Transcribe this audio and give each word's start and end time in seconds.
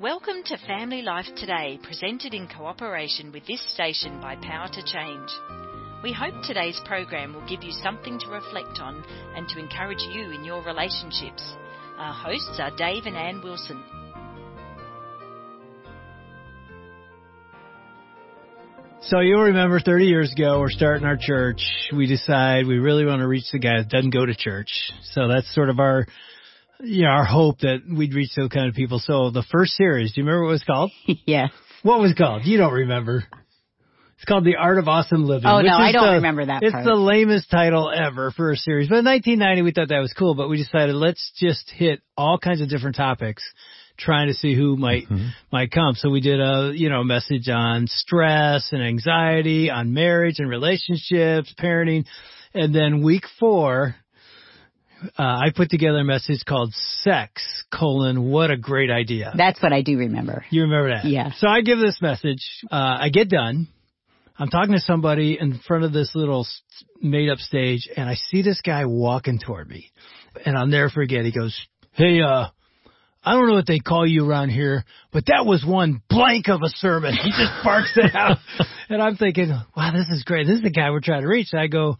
Welcome 0.00 0.42
to 0.46 0.56
Family 0.66 1.02
Life 1.02 1.26
Today, 1.36 1.78
presented 1.82 2.32
in 2.32 2.48
cooperation 2.48 3.32
with 3.32 3.46
this 3.46 3.60
station 3.74 4.18
by 4.18 4.34
Power 4.36 4.66
to 4.72 4.82
Change. 4.82 5.28
We 6.02 6.10
hope 6.10 6.32
today's 6.42 6.80
program 6.86 7.34
will 7.34 7.46
give 7.46 7.62
you 7.62 7.72
something 7.82 8.18
to 8.18 8.28
reflect 8.28 8.78
on 8.80 9.04
and 9.36 9.46
to 9.48 9.58
encourage 9.58 10.00
you 10.00 10.30
in 10.30 10.42
your 10.42 10.64
relationships. 10.64 11.42
Our 11.98 12.14
hosts 12.14 12.58
are 12.58 12.74
Dave 12.78 13.04
and 13.04 13.14
Ann 13.14 13.42
Wilson. 13.44 13.84
So 19.02 19.20
you'll 19.20 19.42
remember 19.42 19.80
30 19.80 20.06
years 20.06 20.32
ago, 20.32 20.60
we're 20.60 20.70
starting 20.70 21.06
our 21.06 21.18
church. 21.20 21.60
We 21.94 22.06
decide 22.06 22.66
we 22.66 22.78
really 22.78 23.04
want 23.04 23.20
to 23.20 23.28
reach 23.28 23.50
the 23.52 23.58
guy 23.58 23.76
that 23.82 23.90
doesn't 23.90 24.14
go 24.14 24.24
to 24.24 24.34
church. 24.34 24.92
So 25.12 25.28
that's 25.28 25.54
sort 25.54 25.68
of 25.68 25.78
our 25.78 26.06
you 26.82 27.02
know, 27.02 27.08
our 27.08 27.24
hope 27.24 27.60
that 27.60 27.82
we'd 27.88 28.14
reach 28.14 28.30
those 28.36 28.48
kind 28.48 28.68
of 28.68 28.74
people. 28.74 28.98
So 28.98 29.30
the 29.30 29.44
first 29.50 29.72
series, 29.72 30.12
do 30.12 30.20
you 30.20 30.26
remember 30.26 30.44
what 30.44 30.50
it 30.50 30.52
was 30.52 30.64
called? 30.64 30.92
yes. 31.26 31.50
What 31.82 32.00
was 32.00 32.12
it 32.12 32.18
called? 32.18 32.44
You 32.44 32.58
don't 32.58 32.72
remember. 32.72 33.24
It's 34.20 34.26
called 34.26 34.44
The 34.44 34.56
Art 34.56 34.78
of 34.78 34.86
Awesome 34.86 35.24
Living. 35.24 35.46
Oh 35.46 35.62
no, 35.62 35.74
I 35.74 35.92
don't 35.92 36.08
the, 36.08 36.12
remember 36.16 36.44
that. 36.44 36.62
It's 36.62 36.72
part. 36.72 36.84
the 36.84 36.94
lamest 36.94 37.50
title 37.50 37.90
ever 37.90 38.30
for 38.32 38.52
a 38.52 38.56
series. 38.56 38.88
But 38.88 38.98
in 38.98 39.06
1990, 39.06 39.62
we 39.62 39.72
thought 39.72 39.88
that 39.88 40.00
was 40.00 40.12
cool. 40.12 40.34
But 40.34 40.50
we 40.50 40.58
decided 40.58 40.94
let's 40.94 41.32
just 41.38 41.70
hit 41.70 42.02
all 42.18 42.38
kinds 42.38 42.60
of 42.60 42.68
different 42.68 42.96
topics, 42.96 43.42
trying 43.96 44.28
to 44.28 44.34
see 44.34 44.54
who 44.54 44.76
might 44.76 45.04
mm-hmm. 45.04 45.28
might 45.50 45.70
come. 45.70 45.94
So 45.94 46.10
we 46.10 46.20
did 46.20 46.38
a 46.38 46.70
you 46.74 46.90
know 46.90 47.02
message 47.02 47.48
on 47.48 47.86
stress 47.86 48.72
and 48.72 48.82
anxiety, 48.82 49.70
on 49.70 49.94
marriage 49.94 50.38
and 50.38 50.50
relationships, 50.50 51.54
parenting, 51.58 52.04
and 52.52 52.74
then 52.74 53.02
week 53.02 53.24
four 53.38 53.96
uh, 55.18 55.22
I 55.22 55.50
put 55.54 55.70
together 55.70 55.98
a 55.98 56.04
message 56.04 56.44
called 56.46 56.74
sex, 57.02 57.42
colon, 57.72 58.30
what 58.30 58.50
a 58.50 58.56
great 58.56 58.90
idea. 58.90 59.32
That's 59.36 59.62
what 59.62 59.72
I 59.72 59.82
do 59.82 59.98
remember. 59.98 60.44
You 60.50 60.62
remember 60.62 60.90
that? 60.90 61.04
Yeah. 61.06 61.30
So 61.38 61.48
I 61.48 61.62
give 61.62 61.78
this 61.78 62.00
message, 62.02 62.44
uh, 62.70 62.98
I 63.00 63.08
get 63.10 63.28
done. 63.28 63.68
I'm 64.38 64.48
talking 64.48 64.72
to 64.72 64.80
somebody 64.80 65.38
in 65.40 65.58
front 65.66 65.84
of 65.84 65.92
this 65.92 66.12
little 66.14 66.46
made 67.00 67.28
up 67.28 67.38
stage 67.38 67.88
and 67.96 68.08
I 68.08 68.14
see 68.14 68.42
this 68.42 68.60
guy 68.62 68.86
walking 68.86 69.38
toward 69.38 69.68
me 69.68 69.90
and 70.46 70.56
I'll 70.56 70.66
never 70.66 70.88
forget. 70.88 71.24
He 71.24 71.32
goes, 71.32 71.58
Hey, 71.92 72.20
uh, 72.22 72.46
I 73.22 73.34
don't 73.34 73.48
know 73.48 73.54
what 73.54 73.66
they 73.66 73.80
call 73.80 74.06
you 74.06 74.26
around 74.26 74.48
here, 74.48 74.84
but 75.12 75.26
that 75.26 75.44
was 75.44 75.64
one 75.66 76.00
blank 76.08 76.48
of 76.48 76.62
a 76.62 76.70
sermon. 76.70 77.14
He 77.14 77.30
just 77.30 77.64
barks 77.64 77.92
it 77.96 78.14
out. 78.14 78.38
and 78.88 79.02
I'm 79.02 79.16
thinking, 79.16 79.50
wow, 79.76 79.92
this 79.92 80.08
is 80.08 80.24
great. 80.24 80.46
This 80.46 80.56
is 80.56 80.62
the 80.62 80.70
guy 80.70 80.90
we're 80.90 81.00
trying 81.00 81.22
to 81.22 81.28
reach. 81.28 81.48
And 81.52 81.60
I 81.60 81.66
go, 81.66 81.98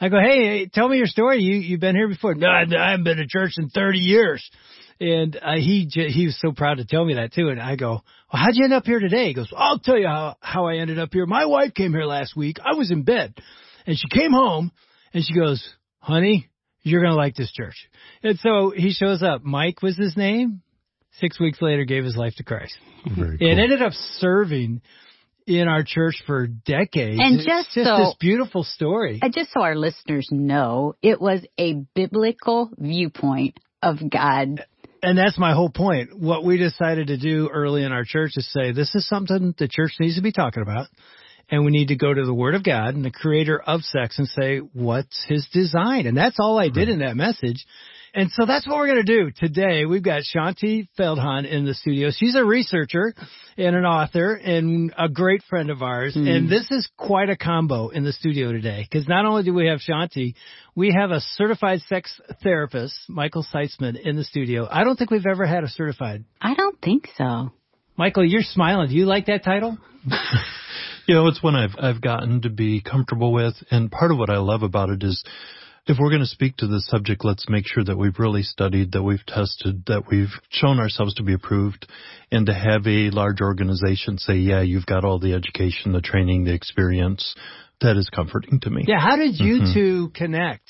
I 0.00 0.08
go, 0.08 0.18
hey, 0.18 0.66
tell 0.72 0.88
me 0.88 0.96
your 0.96 1.06
story. 1.06 1.42
You 1.42 1.56
you've 1.56 1.80
been 1.80 1.94
here 1.94 2.08
before? 2.08 2.34
No, 2.34 2.48
I, 2.48 2.62
I 2.62 2.90
haven't 2.90 3.04
been 3.04 3.18
to 3.18 3.26
church 3.26 3.52
in 3.58 3.68
30 3.68 3.98
years. 3.98 4.48
And 4.98 5.36
uh, 5.36 5.56
he 5.56 5.88
he 5.90 6.26
was 6.26 6.38
so 6.40 6.52
proud 6.52 6.76
to 6.76 6.84
tell 6.84 7.04
me 7.04 7.14
that 7.14 7.32
too. 7.32 7.48
And 7.48 7.60
I 7.60 7.76
go, 7.76 8.02
well, 8.32 8.42
how'd 8.42 8.54
you 8.54 8.64
end 8.64 8.74
up 8.74 8.84
here 8.84 9.00
today? 9.00 9.28
He 9.28 9.34
goes, 9.34 9.50
I'll 9.56 9.78
tell 9.78 9.98
you 9.98 10.06
how 10.06 10.36
how 10.40 10.66
I 10.66 10.76
ended 10.76 10.98
up 10.98 11.08
here. 11.12 11.24
My 11.26 11.46
wife 11.46 11.72
came 11.74 11.92
here 11.92 12.04
last 12.04 12.36
week. 12.36 12.58
I 12.62 12.76
was 12.76 12.90
in 12.90 13.02
bed, 13.02 13.34
and 13.86 13.96
she 13.96 14.08
came 14.08 14.32
home, 14.32 14.72
and 15.14 15.24
she 15.24 15.34
goes, 15.34 15.66
honey, 16.00 16.50
you're 16.82 17.02
gonna 17.02 17.16
like 17.16 17.34
this 17.34 17.50
church. 17.50 17.88
And 18.22 18.38
so 18.40 18.72
he 18.76 18.92
shows 18.92 19.22
up. 19.22 19.42
Mike 19.42 19.80
was 19.82 19.96
his 19.96 20.16
name. 20.18 20.62
Six 21.18 21.40
weeks 21.40 21.60
later, 21.62 21.84
gave 21.84 22.04
his 22.04 22.16
life 22.16 22.34
to 22.36 22.44
Christ. 22.44 22.76
Very 23.04 23.38
cool. 23.38 23.50
And 23.50 23.58
ended 23.58 23.82
up 23.82 23.92
serving 24.18 24.82
in 25.58 25.68
our 25.68 25.82
church 25.82 26.22
for 26.26 26.46
decades. 26.46 27.20
And 27.20 27.38
just, 27.38 27.72
just 27.74 27.86
so, 27.86 27.96
this 27.96 28.14
beautiful 28.20 28.62
story. 28.62 29.18
And 29.22 29.34
just 29.34 29.52
so 29.52 29.62
our 29.62 29.76
listeners 29.76 30.28
know, 30.30 30.94
it 31.02 31.20
was 31.20 31.44
a 31.58 31.74
biblical 31.94 32.70
viewpoint 32.78 33.58
of 33.82 33.98
God. 34.10 34.64
And 35.02 35.16
that's 35.16 35.38
my 35.38 35.54
whole 35.54 35.70
point. 35.70 36.18
What 36.18 36.44
we 36.44 36.58
decided 36.58 37.08
to 37.08 37.16
do 37.16 37.48
early 37.52 37.84
in 37.84 37.92
our 37.92 38.04
church 38.04 38.32
is 38.36 38.50
say, 38.52 38.72
this 38.72 38.94
is 38.94 39.08
something 39.08 39.54
the 39.58 39.68
church 39.68 39.92
needs 39.98 40.16
to 40.16 40.22
be 40.22 40.32
talking 40.32 40.62
about. 40.62 40.88
And 41.50 41.64
we 41.64 41.72
need 41.72 41.88
to 41.88 41.96
go 41.96 42.12
to 42.12 42.24
the 42.24 42.34
Word 42.34 42.54
of 42.54 42.62
God 42.62 42.94
and 42.94 43.04
the 43.04 43.10
creator 43.10 43.60
of 43.60 43.80
sex 43.82 44.18
and 44.18 44.28
say, 44.28 44.58
what's 44.58 45.24
his 45.28 45.48
design? 45.52 46.06
And 46.06 46.16
that's 46.16 46.36
all 46.38 46.58
I 46.58 46.68
did 46.68 46.88
in 46.88 47.00
that 47.00 47.16
message. 47.16 47.66
And 48.14 48.30
so 48.32 48.44
that's 48.44 48.66
what 48.66 48.76
we're 48.76 48.88
going 48.88 49.04
to 49.04 49.24
do 49.24 49.30
today. 49.30 49.84
We've 49.84 50.02
got 50.02 50.22
Shaunti 50.22 50.88
Feldhahn 50.98 51.46
in 51.46 51.64
the 51.64 51.74
studio. 51.74 52.10
She's 52.10 52.34
a 52.34 52.44
researcher 52.44 53.14
and 53.56 53.76
an 53.76 53.84
author 53.84 54.34
and 54.34 54.92
a 54.98 55.08
great 55.08 55.42
friend 55.48 55.70
of 55.70 55.82
ours. 55.82 56.16
Mm. 56.16 56.28
And 56.28 56.48
this 56.50 56.70
is 56.70 56.88
quite 56.96 57.30
a 57.30 57.36
combo 57.36 57.88
in 57.88 58.02
the 58.04 58.12
studio 58.12 58.52
today 58.52 58.86
because 58.90 59.06
not 59.06 59.26
only 59.26 59.44
do 59.44 59.54
we 59.54 59.66
have 59.66 59.78
Shaunti, 59.78 60.34
we 60.74 60.92
have 60.98 61.10
a 61.10 61.20
certified 61.20 61.80
sex 61.82 62.20
therapist, 62.42 62.94
Michael 63.08 63.46
Sytsma, 63.54 64.00
in 64.00 64.16
the 64.16 64.24
studio. 64.24 64.66
I 64.68 64.82
don't 64.82 64.96
think 64.96 65.10
we've 65.10 65.26
ever 65.26 65.46
had 65.46 65.62
a 65.62 65.68
certified. 65.68 66.24
I 66.40 66.54
don't 66.54 66.80
think 66.80 67.08
so. 67.16 67.50
Michael, 67.96 68.24
you're 68.24 68.42
smiling. 68.42 68.88
Do 68.88 68.96
you 68.96 69.06
like 69.06 69.26
that 69.26 69.44
title? 69.44 69.78
you 71.06 71.14
know, 71.14 71.26
it's 71.28 71.42
one 71.42 71.54
I've 71.54 71.76
I've 71.78 72.00
gotten 72.00 72.42
to 72.42 72.50
be 72.50 72.80
comfortable 72.80 73.32
with, 73.32 73.54
and 73.70 73.90
part 73.90 74.10
of 74.10 74.18
what 74.18 74.30
I 74.30 74.38
love 74.38 74.62
about 74.62 74.90
it 74.90 75.02
is 75.02 75.22
if 75.90 75.98
we're 75.98 76.10
going 76.10 76.20
to 76.20 76.26
speak 76.26 76.56
to 76.58 76.68
this 76.68 76.86
subject, 76.86 77.24
let's 77.24 77.48
make 77.48 77.66
sure 77.66 77.82
that 77.82 77.98
we've 77.98 78.20
really 78.20 78.44
studied, 78.44 78.92
that 78.92 79.02
we've 79.02 79.26
tested, 79.26 79.82
that 79.88 80.04
we've 80.08 80.32
shown 80.48 80.78
ourselves 80.78 81.14
to 81.14 81.24
be 81.24 81.32
approved, 81.32 81.88
and 82.30 82.46
to 82.46 82.54
have 82.54 82.86
a 82.86 83.10
large 83.10 83.40
organization 83.40 84.16
say, 84.16 84.34
yeah, 84.34 84.60
you've 84.60 84.86
got 84.86 85.04
all 85.04 85.18
the 85.18 85.34
education, 85.34 85.90
the 85.90 86.00
training, 86.00 86.44
the 86.44 86.54
experience. 86.54 87.34
That 87.80 87.96
is 87.96 88.08
comforting 88.14 88.60
to 88.60 88.70
me. 88.70 88.84
Yeah, 88.86 89.00
how 89.00 89.16
did 89.16 89.40
you 89.40 89.62
mm-hmm. 89.62 89.74
two 89.74 90.10
connect 90.14 90.68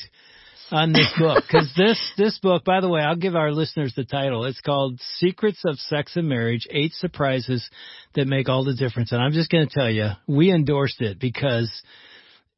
on 0.71 0.93
this 0.93 1.13
book? 1.19 1.43
Because 1.47 1.71
this 1.77 1.99
this 2.17 2.39
book, 2.39 2.65
by 2.65 2.81
the 2.81 2.89
way, 2.89 3.01
I'll 3.01 3.17
give 3.17 3.35
our 3.35 3.53
listeners 3.53 3.93
the 3.97 4.05
title. 4.05 4.45
It's 4.45 4.61
called 4.61 5.01
Secrets 5.19 5.61
of 5.67 5.81
Sex 5.81 6.15
and 6.15 6.29
Marriage: 6.29 6.69
Eight 6.71 6.93
Surprises 6.93 7.69
That 8.15 8.29
Make 8.29 8.49
All 8.49 8.65
the 8.65 8.77
Difference. 8.77 9.11
And 9.11 9.21
I'm 9.21 9.33
just 9.33 9.51
going 9.51 9.69
to 9.69 9.75
tell 9.75 9.91
you, 9.91 10.11
we 10.29 10.53
endorsed 10.53 11.01
it 11.01 11.19
because 11.19 11.69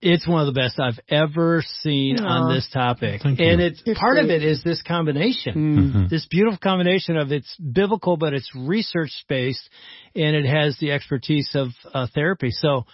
it's 0.02 0.26
one 0.26 0.46
of 0.46 0.52
the 0.52 0.60
best 0.60 0.80
I've 0.80 0.98
ever 1.08 1.62
seen 1.80 2.16
Aww. 2.18 2.26
on 2.26 2.54
this 2.54 2.68
topic. 2.72 3.22
Thank 3.22 3.38
and 3.40 3.60
you. 3.60 3.66
it's 3.66 3.82
part 3.98 4.18
of 4.18 4.26
it 4.30 4.42
is 4.42 4.62
this 4.64 4.82
combination. 4.82 5.54
Mm-hmm. 5.54 6.06
This 6.10 6.26
beautiful 6.26 6.58
combination 6.58 7.16
of 7.16 7.30
it's 7.30 7.54
biblical 7.56 8.16
but 8.16 8.34
it's 8.34 8.50
research 8.54 9.24
based 9.28 9.68
and 10.14 10.34
it 10.34 10.44
has 10.44 10.76
the 10.78 10.91
expertise 10.91 11.50
of 11.54 11.68
uh, 11.94 12.08
therapy. 12.12 12.50
So, 12.50 12.84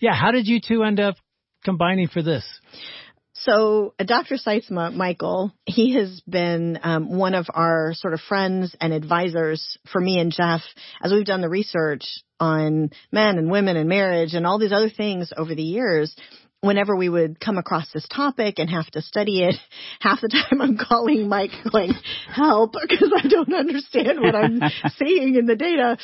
yeah, 0.00 0.14
how 0.14 0.30
did 0.30 0.46
you 0.46 0.60
two 0.60 0.82
end 0.84 1.00
up 1.00 1.16
combining 1.64 2.08
for 2.08 2.22
this? 2.22 2.44
So, 3.32 3.94
uh, 3.98 4.04
Dr. 4.04 4.34
Sytsma, 4.34 4.92
Michael, 4.92 5.52
he 5.64 5.94
has 5.94 6.20
been 6.28 6.78
um, 6.82 7.16
one 7.16 7.34
of 7.34 7.46
our 7.54 7.92
sort 7.94 8.12
of 8.12 8.20
friends 8.20 8.74
and 8.80 8.92
advisors 8.92 9.78
for 9.90 10.00
me 10.00 10.18
and 10.18 10.32
Jeff 10.32 10.60
as 11.02 11.12
we've 11.12 11.24
done 11.24 11.40
the 11.40 11.48
research 11.48 12.02
on 12.40 12.90
men 13.10 13.38
and 13.38 13.50
women 13.50 13.76
and 13.76 13.88
marriage 13.88 14.34
and 14.34 14.46
all 14.46 14.58
these 14.58 14.72
other 14.72 14.90
things 14.90 15.32
over 15.36 15.54
the 15.54 15.62
years 15.62 16.14
whenever 16.60 16.96
we 16.96 17.08
would 17.08 17.38
come 17.38 17.56
across 17.56 17.86
this 17.92 18.06
topic 18.08 18.58
and 18.58 18.68
have 18.68 18.86
to 18.86 19.02
study 19.02 19.44
it, 19.44 19.54
half 20.00 20.20
the 20.20 20.28
time 20.28 20.60
I'm 20.60 20.78
calling 20.78 21.28
Mike 21.28 21.52
going, 21.70 21.92
help, 22.32 22.74
because 22.88 23.12
I 23.16 23.28
don't 23.28 23.54
understand 23.54 24.20
what 24.20 24.34
I'm 24.34 24.60
seeing 24.98 25.36
in 25.36 25.46
the 25.46 25.56
data. 25.56 25.98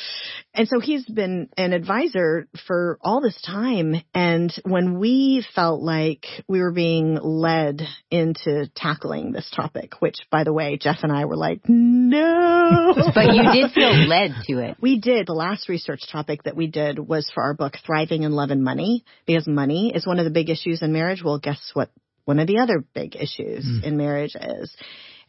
And 0.55 0.69
so 0.69 0.79
he's 0.79 1.05
been 1.05 1.49
an 1.57 1.73
advisor 1.73 2.47
for 2.65 2.97
all 3.01 3.21
this 3.21 3.39
time. 3.41 3.95
And 4.13 4.53
when 4.63 4.99
we 4.99 5.45
felt 5.53 5.81
like 5.81 6.25
we 6.47 6.61
were 6.61 6.71
being 6.71 7.15
led 7.21 7.81
into 8.09 8.69
tackling 8.73 9.33
this 9.33 9.49
topic, 9.53 10.01
which 10.01 10.17
by 10.31 10.45
the 10.45 10.53
way, 10.53 10.77
Jeff 10.77 10.99
and 11.03 11.11
I 11.11 11.25
were 11.25 11.35
like, 11.35 11.59
no. 11.67 12.93
but 13.13 13.35
you 13.35 13.51
did 13.51 13.71
feel 13.71 14.07
led 14.07 14.31
to 14.47 14.59
it. 14.59 14.77
We 14.79 14.99
did. 14.99 15.27
The 15.27 15.33
last 15.33 15.67
research 15.67 16.01
topic 16.09 16.43
that 16.43 16.55
we 16.55 16.67
did 16.67 16.99
was 16.99 17.29
for 17.33 17.43
our 17.43 17.53
book, 17.53 17.73
Thriving 17.85 18.23
in 18.23 18.31
Love 18.31 18.49
and 18.49 18.63
Money, 18.63 19.03
because 19.25 19.47
money 19.47 19.91
is 19.93 20.07
one 20.07 20.19
of 20.19 20.25
the 20.25 20.31
big 20.31 20.49
issues 20.49 20.81
in 20.81 20.93
marriage. 20.93 21.21
Well, 21.23 21.37
guess 21.37 21.59
what? 21.73 21.91
One 22.23 22.39
of 22.39 22.47
the 22.47 22.59
other 22.59 22.83
big 22.93 23.15
issues 23.15 23.65
mm. 23.65 23.83
in 23.83 23.97
marriage 23.97 24.35
is. 24.35 24.75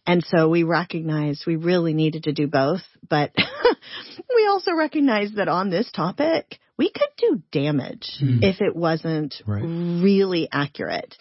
And 0.06 0.24
so 0.24 0.48
we 0.48 0.62
recognized 0.62 1.46
we 1.46 1.56
really 1.56 1.94
needed 1.94 2.24
to 2.24 2.32
do 2.32 2.46
both, 2.46 2.82
but 3.08 3.32
we 4.36 4.46
also 4.46 4.72
recognized 4.72 5.36
that 5.36 5.48
on 5.48 5.70
this 5.70 5.90
topic, 5.90 6.58
we 6.78 6.90
could 6.90 7.08
do 7.16 7.42
damage 7.50 8.08
mm. 8.22 8.38
if 8.42 8.60
it 8.60 8.76
wasn't 8.76 9.34
right. 9.46 9.62
really 9.62 10.48
accurate. 10.50 11.14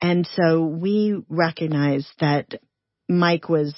And 0.00 0.28
so 0.36 0.64
we 0.64 1.22
recognized 1.28 2.08
that 2.20 2.60
Mike 3.08 3.48
was 3.48 3.74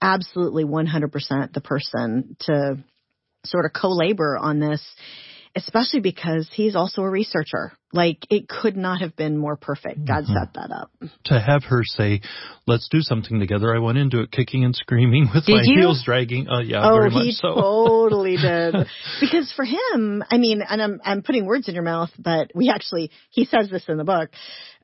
absolutely 0.00 0.64
100% 0.64 1.52
the 1.52 1.60
person 1.60 2.36
to 2.40 2.78
sort 3.44 3.66
of 3.66 3.72
co-labor 3.72 4.38
on 4.38 4.60
this 4.60 4.82
especially 5.54 6.00
because 6.00 6.48
he's 6.52 6.74
also 6.74 7.02
a 7.02 7.10
researcher. 7.10 7.72
Like 7.94 8.26
it 8.30 8.48
could 8.48 8.74
not 8.74 9.02
have 9.02 9.14
been 9.16 9.36
more 9.36 9.56
perfect. 9.56 10.06
God 10.06 10.24
mm-hmm. 10.24 10.32
set 10.32 10.54
that 10.54 10.70
up. 10.70 10.90
To 11.26 11.38
have 11.38 11.64
her 11.64 11.84
say, 11.84 12.22
"Let's 12.66 12.88
do 12.90 13.02
something 13.02 13.38
together," 13.38 13.74
I 13.74 13.80
went 13.80 13.98
into 13.98 14.20
it 14.20 14.30
kicking 14.30 14.64
and 14.64 14.74
screaming 14.74 15.28
with 15.34 15.44
did 15.44 15.56
my 15.56 15.62
you? 15.62 15.80
heels 15.80 16.02
dragging. 16.02 16.48
Uh, 16.48 16.60
yeah, 16.60 16.88
oh, 16.88 16.94
very 16.94 17.10
much 17.10 17.34
so. 17.34 17.54
totally 17.54 18.38
did. 18.38 18.74
because 19.20 19.52
for 19.54 19.66
him, 19.66 20.24
I 20.30 20.38
mean, 20.38 20.62
and 20.66 20.80
I'm 20.80 21.00
I'm 21.04 21.22
putting 21.22 21.44
words 21.44 21.68
in 21.68 21.74
your 21.74 21.84
mouth, 21.84 22.10
but 22.18 22.50
we 22.54 22.70
actually 22.70 23.10
he 23.28 23.44
says 23.44 23.68
this 23.70 23.84
in 23.88 23.98
the 23.98 24.04
book. 24.04 24.30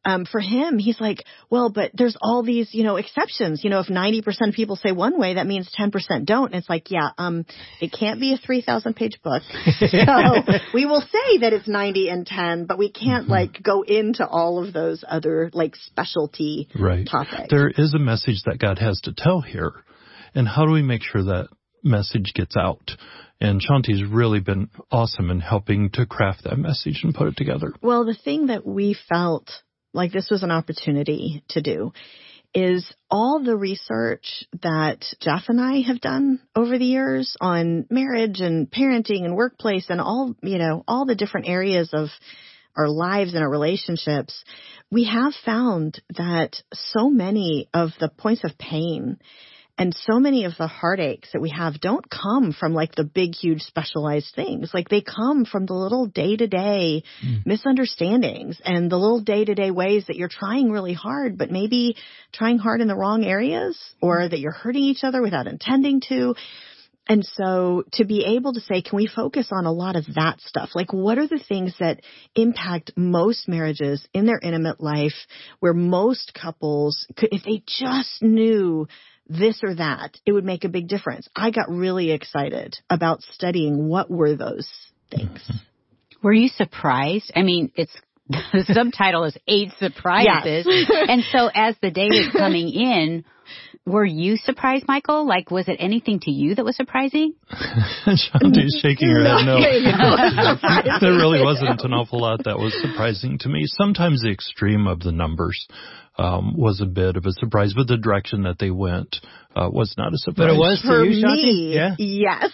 Um, 0.05 0.25
for 0.25 0.41
him, 0.41 0.79
he's 0.79 1.01
like, 1.01 1.25
well, 1.51 1.71
but 1.71 1.91
there's 1.95 2.17
all 2.21 2.43
these, 2.43 2.75
you 2.75 2.85
know, 2.85 2.97
exceptions. 2.97 3.63
You 3.65 3.71
know, 3.71 3.81
if 3.81 3.87
90% 3.87 4.49
of 4.49 4.55
people 4.55 4.77
say 4.77 4.93
one 4.93 5.19
way, 5.19 5.35
that 5.35 5.47
means 5.47 5.71
10% 5.79 6.25
don't. 6.25 6.47
And 6.47 6.55
it's 6.55 6.69
like, 6.69 6.91
yeah, 6.91 7.11
um, 7.19 7.47
it 7.81 7.93
can't 7.93 8.21
be 8.21 8.33
a 8.33 8.39
3,000 8.39 8.95
page 8.95 9.19
book. 9.23 9.43
so 9.79 10.43
we 10.75 10.87
will 10.87 11.01
say 11.01 11.39
that 11.39 11.53
it's 11.53 11.69
90 11.69 12.09
and 12.09 12.27
10, 12.27 12.67
but 12.67 12.79
we 12.79 12.91
can't 12.91 13.25
mm-hmm. 13.25 13.33
like 13.33 13.63
go 13.63 13.83
into 13.83 14.27
all 14.27 14.65
of 14.65 14.73
those 14.73 15.05
other 15.07 15.51
like 15.53 15.77
specialty 15.77 16.69
right. 16.79 17.09
topics. 17.11 17.49
There 17.51 17.69
is 17.69 17.95
a 17.95 17.99
message 17.99 18.43
that 18.47 18.59
God 18.59 18.79
has 18.79 19.01
to 19.03 19.13
tell 19.17 19.41
here. 19.41 19.73
And 20.35 20.47
how 20.47 20.67
do 20.67 20.73
we 20.73 20.83
make 20.83 21.03
sure 21.03 21.23
that 21.25 21.49
message 21.83 22.33
gets 22.35 22.57
out? 22.57 22.91
And 23.41 23.63
Shaunti's 23.63 24.05
really 24.05 24.41
been 24.41 24.69
awesome 24.91 25.31
in 25.31 25.41
helping 25.41 25.91
to 25.91 26.07
craft 26.07 26.45
that 26.45 26.59
message 26.59 27.01
and 27.05 27.15
put 27.15 27.29
it 27.29 27.37
together. 27.37 27.73
Well, 27.81 28.05
the 28.05 28.15
thing 28.15 28.47
that 28.47 28.67
we 28.67 28.97
felt 29.09 29.51
like 29.93 30.13
this 30.13 30.31
was 30.31 30.43
an 30.43 30.51
opportunity 30.51 31.43
to 31.51 31.63
do 31.63 31.93
is 32.55 32.85
all 33.11 33.43
the 33.43 33.57
research 33.57 34.45
that 34.63 35.05
Jeff 35.21 35.45
and 35.49 35.61
I 35.61 35.81
have 35.87 36.01
done 36.01 36.41
over 36.57 36.79
the 36.79 36.85
years 36.85 37.37
on 37.41 37.87
marriage 37.91 38.41
and 38.41 38.71
parenting 38.71 39.25
and 39.25 39.37
workplace 39.37 39.87
and 39.91 40.01
all, 40.01 40.35
you 40.43 40.59
know, 40.59 40.83
all 40.89 41.05
the 41.05 41.15
different 41.15 41.49
areas 41.49 41.91
of 41.93 42.09
our 42.77 42.89
lives 42.89 43.35
and 43.35 43.43
our 43.43 43.51
relationships, 43.51 44.45
we 44.91 45.05
have 45.05 45.35
found 45.45 46.01
that 46.17 46.57
so 46.73 47.11
many 47.11 47.69
of 47.75 47.91
the 48.01 48.09
points 48.09 48.45
of 48.45 48.57
pain 48.57 49.19
and 49.79 49.95
so 49.95 50.19
many 50.19 50.45
of 50.45 50.53
the 50.59 50.67
heartaches 50.67 51.31
that 51.33 51.41
we 51.41 51.51
have 51.51 51.81
don't 51.81 52.05
come 52.11 52.53
from 52.53 52.75
like 52.75 52.97
the 52.97 53.05
big, 53.05 53.35
huge 53.35 53.63
specialized 53.63 54.35
things. 54.35 54.73
Like 54.75 54.89
they 54.89 55.03
come 55.03 55.45
from 55.45 55.67
the 55.67 55.75
little 55.75 56.07
day 56.07 56.37
to 56.37 56.49
day 56.49 57.05
misunderstandings 57.47 58.61
and 58.65 58.91
the 58.91 58.99
little 58.99 59.21
day 59.21 59.45
to 59.45 59.55
day 59.55 59.71
ways 59.71 60.07
that 60.09 60.17
you're 60.17 60.29
trying 60.29 60.73
really 60.73 60.95
hard, 60.95 61.39
but 61.39 61.53
maybe 61.53 61.97
trying 62.33 62.59
hard 62.59 62.81
in 62.81 62.89
the 62.89 62.97
wrong 62.97 63.25
areas 63.25 63.79
or 64.03 64.29
that 64.29 64.41
you're 64.41 64.51
hurting 64.51 64.83
each 64.83 65.05
other 65.05 65.23
without 65.23 65.47
intending 65.47 66.01
to. 66.09 66.35
And 67.09 67.25
so 67.25 67.85
to 67.93 68.05
be 68.05 68.37
able 68.37 68.53
to 68.53 68.61
say, 68.61 68.83
can 68.83 68.97
we 68.97 69.07
focus 69.07 69.49
on 69.51 69.65
a 69.65 69.73
lot 69.73 69.97
of 69.97 70.05
that 70.17 70.41
stuff? 70.41 70.71
Like 70.75 70.93
what 70.93 71.19
are 71.19 71.27
the 71.27 71.39
things 71.39 71.75
that 71.79 72.03
impact 72.35 72.93
most 72.97 73.49
marriages 73.49 74.07
in 74.13 74.27
their 74.27 74.41
intimate 74.43 74.81
life 74.81 75.15
where 75.61 75.73
most 75.73 76.35
couples 76.35 77.07
could, 77.17 77.31
if 77.33 77.45
they 77.45 77.63
just 77.67 78.23
knew 78.23 78.89
this 79.29 79.61
or 79.63 79.75
that, 79.75 80.17
it 80.25 80.33
would 80.33 80.45
make 80.45 80.65
a 80.65 80.69
big 80.69 80.89
difference. 80.89 81.29
I 81.37 81.51
got 81.51 81.69
really 81.69 82.11
excited 82.11 82.79
about 82.89 83.23
studying 83.23 83.89
what 83.89 84.11
were 84.11 84.37
those 84.37 84.69
things. 85.11 85.41
Mm-hmm. 85.41 85.57
Were 86.23 86.33
you 86.33 86.49
surprised? 86.49 87.31
I 87.37 87.43
mean, 87.43 87.71
it's 87.77 87.93
the 88.29 88.65
subtitle 88.73 89.25
is 89.25 89.37
eight 89.47 89.71
surprises. 89.79 90.67
Yes. 90.69 90.91
and 91.09 91.23
so 91.33 91.49
as 91.55 91.77
the 91.81 91.91
data 91.91 92.15
is 92.15 92.33
coming 92.33 92.69
in, 92.69 93.25
were 93.89 94.05
you 94.05 94.37
surprised, 94.37 94.87
Michael? 94.87 95.27
Like, 95.27 95.51
was 95.51 95.69
it 95.69 95.77
anything 95.79 96.21
to 96.21 96.31
you 96.31 96.55
that 96.55 96.65
was 96.65 96.77
surprising? 96.77 97.35
Shaunti's 98.07 98.79
shaking 98.83 99.09
her 99.09 99.25
head. 99.25 99.39
No, 99.49 99.59
there 101.01 101.13
really 101.13 101.43
wasn't 101.43 101.81
an 101.81 101.93
awful 101.93 102.21
lot 102.21 102.45
that 102.45 102.59
was 102.59 102.77
surprising 102.81 103.39
to 103.41 103.49
me. 103.49 103.65
Sometimes 103.67 104.23
the 104.23 104.31
extreme 104.31 104.87
of 104.87 105.01
the 105.01 105.13
numbers 105.13 105.67
um, 106.19 106.55
was 106.57 106.81
a 106.81 106.87
bit 106.87 107.17
of 107.17 107.25
a 107.27 107.33
surprise, 107.33 107.73
but 107.77 107.87
the 107.87 107.97
direction 107.97 108.43
that 108.43 108.59
they 108.59 108.71
went 108.71 109.17
uh, 109.57 109.69
was 109.71 109.95
not 109.97 110.13
a 110.13 110.19
surprise. 110.19 110.49
But 110.49 110.55
it 110.55 110.59
was 110.59 110.83
for 110.85 111.05
you, 111.05 111.27
me. 111.27 111.75
Yeah. 111.75 111.95
Yes, 111.99 112.53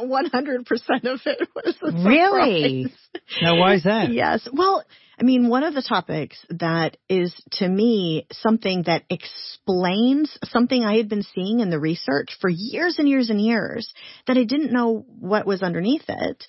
one 0.00 0.26
hundred 0.26 0.64
percent 0.66 1.04
of 1.04 1.20
it 1.26 1.48
was 1.54 1.74
a 1.82 1.86
surprise. 1.86 2.06
Really? 2.06 2.94
Now, 3.40 3.58
why 3.58 3.74
is 3.74 3.84
that? 3.84 4.12
Yes. 4.12 4.48
Well, 4.52 4.84
I 5.22 5.24
mean, 5.24 5.48
one 5.48 5.62
of 5.62 5.72
the 5.72 5.82
topics 5.88 6.36
that 6.50 6.96
is 7.08 7.32
to 7.52 7.68
me 7.68 8.26
something 8.32 8.82
that 8.86 9.04
explains 9.08 10.36
something 10.46 10.82
I 10.82 10.96
had 10.96 11.08
been 11.08 11.22
seeing 11.22 11.60
in 11.60 11.70
the 11.70 11.78
research 11.78 12.36
for 12.40 12.50
years 12.50 12.98
and 12.98 13.08
years 13.08 13.30
and 13.30 13.40
years 13.40 13.94
that 14.26 14.36
I 14.36 14.42
didn't 14.42 14.72
know 14.72 15.06
what 15.20 15.46
was 15.46 15.62
underneath 15.62 16.02
it 16.08 16.44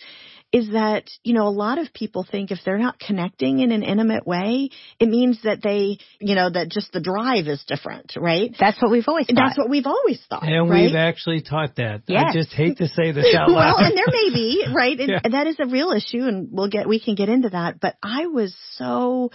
is 0.53 0.69
that, 0.71 1.09
you 1.23 1.33
know, 1.33 1.47
a 1.47 1.49
lot 1.49 1.79
of 1.79 1.91
people 1.93 2.23
think 2.29 2.51
if 2.51 2.59
they're 2.63 2.77
not 2.77 2.99
connecting 2.99 3.59
in 3.59 3.71
an 3.71 3.81
intimate 3.81 4.27
way, 4.27 4.69
it 4.99 5.09
means 5.09 5.41
that 5.43 5.63
they, 5.63 5.97
you 6.19 6.35
know, 6.35 6.47
that 6.47 6.69
just 6.69 6.93
the 6.93 7.01
drive 7.01 7.47
is 7.47 7.63
different, 7.67 8.13
right? 8.15 8.55
That's 8.59 8.79
what 8.79 8.91
we've 8.91 9.07
always 9.07 9.25
thought. 9.25 9.35
That's 9.35 9.57
what 9.57 9.67
we've 9.67 9.87
always 9.87 10.21
thought. 10.29 10.43
And 10.43 10.69
right? 10.69 10.83
we've 10.83 10.95
actually 10.95 11.41
taught 11.41 11.77
that. 11.77 12.03
Yes. 12.05 12.25
I 12.29 12.33
just 12.33 12.53
hate 12.53 12.77
to 12.77 12.87
say 12.87 13.11
this 13.11 13.35
out 13.35 13.49
loud. 13.49 13.77
well, 13.77 13.77
and 13.79 13.97
there 13.97 14.05
may 14.07 14.29
be, 14.31 14.65
right? 14.71 14.99
And 14.99 15.09
yeah. 15.23 15.29
that 15.31 15.47
is 15.47 15.55
a 15.59 15.65
real 15.65 15.91
issue 15.91 16.21
and 16.21 16.49
we'll 16.51 16.69
get, 16.69 16.87
we 16.87 16.99
can 16.99 17.15
get 17.15 17.29
into 17.29 17.49
that. 17.49 17.79
But 17.79 17.95
I 18.03 18.27
was 18.27 18.55
so 18.73 19.31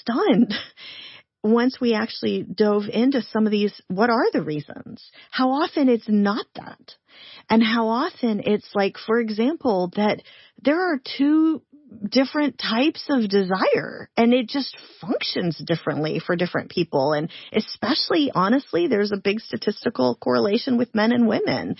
stunned 0.00 0.52
once 1.44 1.80
we 1.80 1.94
actually 1.94 2.42
dove 2.42 2.84
into 2.92 3.22
some 3.22 3.46
of 3.46 3.52
these, 3.52 3.80
what 3.86 4.10
are 4.10 4.32
the 4.32 4.42
reasons? 4.42 5.08
How 5.30 5.50
often 5.50 5.88
it's 5.88 6.08
not 6.08 6.46
that. 6.56 6.94
And 7.48 7.62
how 7.62 7.88
often 7.88 8.42
it's 8.44 8.68
like, 8.74 8.96
for 8.98 9.20
example, 9.20 9.92
that 9.96 10.22
there 10.62 10.92
are 10.92 11.00
two 11.18 11.62
different 12.10 12.58
types 12.58 13.04
of 13.08 13.28
desire 13.28 14.10
and 14.16 14.34
it 14.34 14.48
just 14.48 14.76
functions 15.00 15.56
differently 15.64 16.20
for 16.24 16.36
different 16.36 16.70
people. 16.70 17.12
And 17.12 17.30
especially 17.52 18.30
honestly, 18.34 18.88
there's 18.88 19.12
a 19.12 19.20
big 19.22 19.40
statistical 19.40 20.16
correlation 20.16 20.78
with 20.78 20.94
men 20.94 21.12
and 21.12 21.28
women 21.28 21.76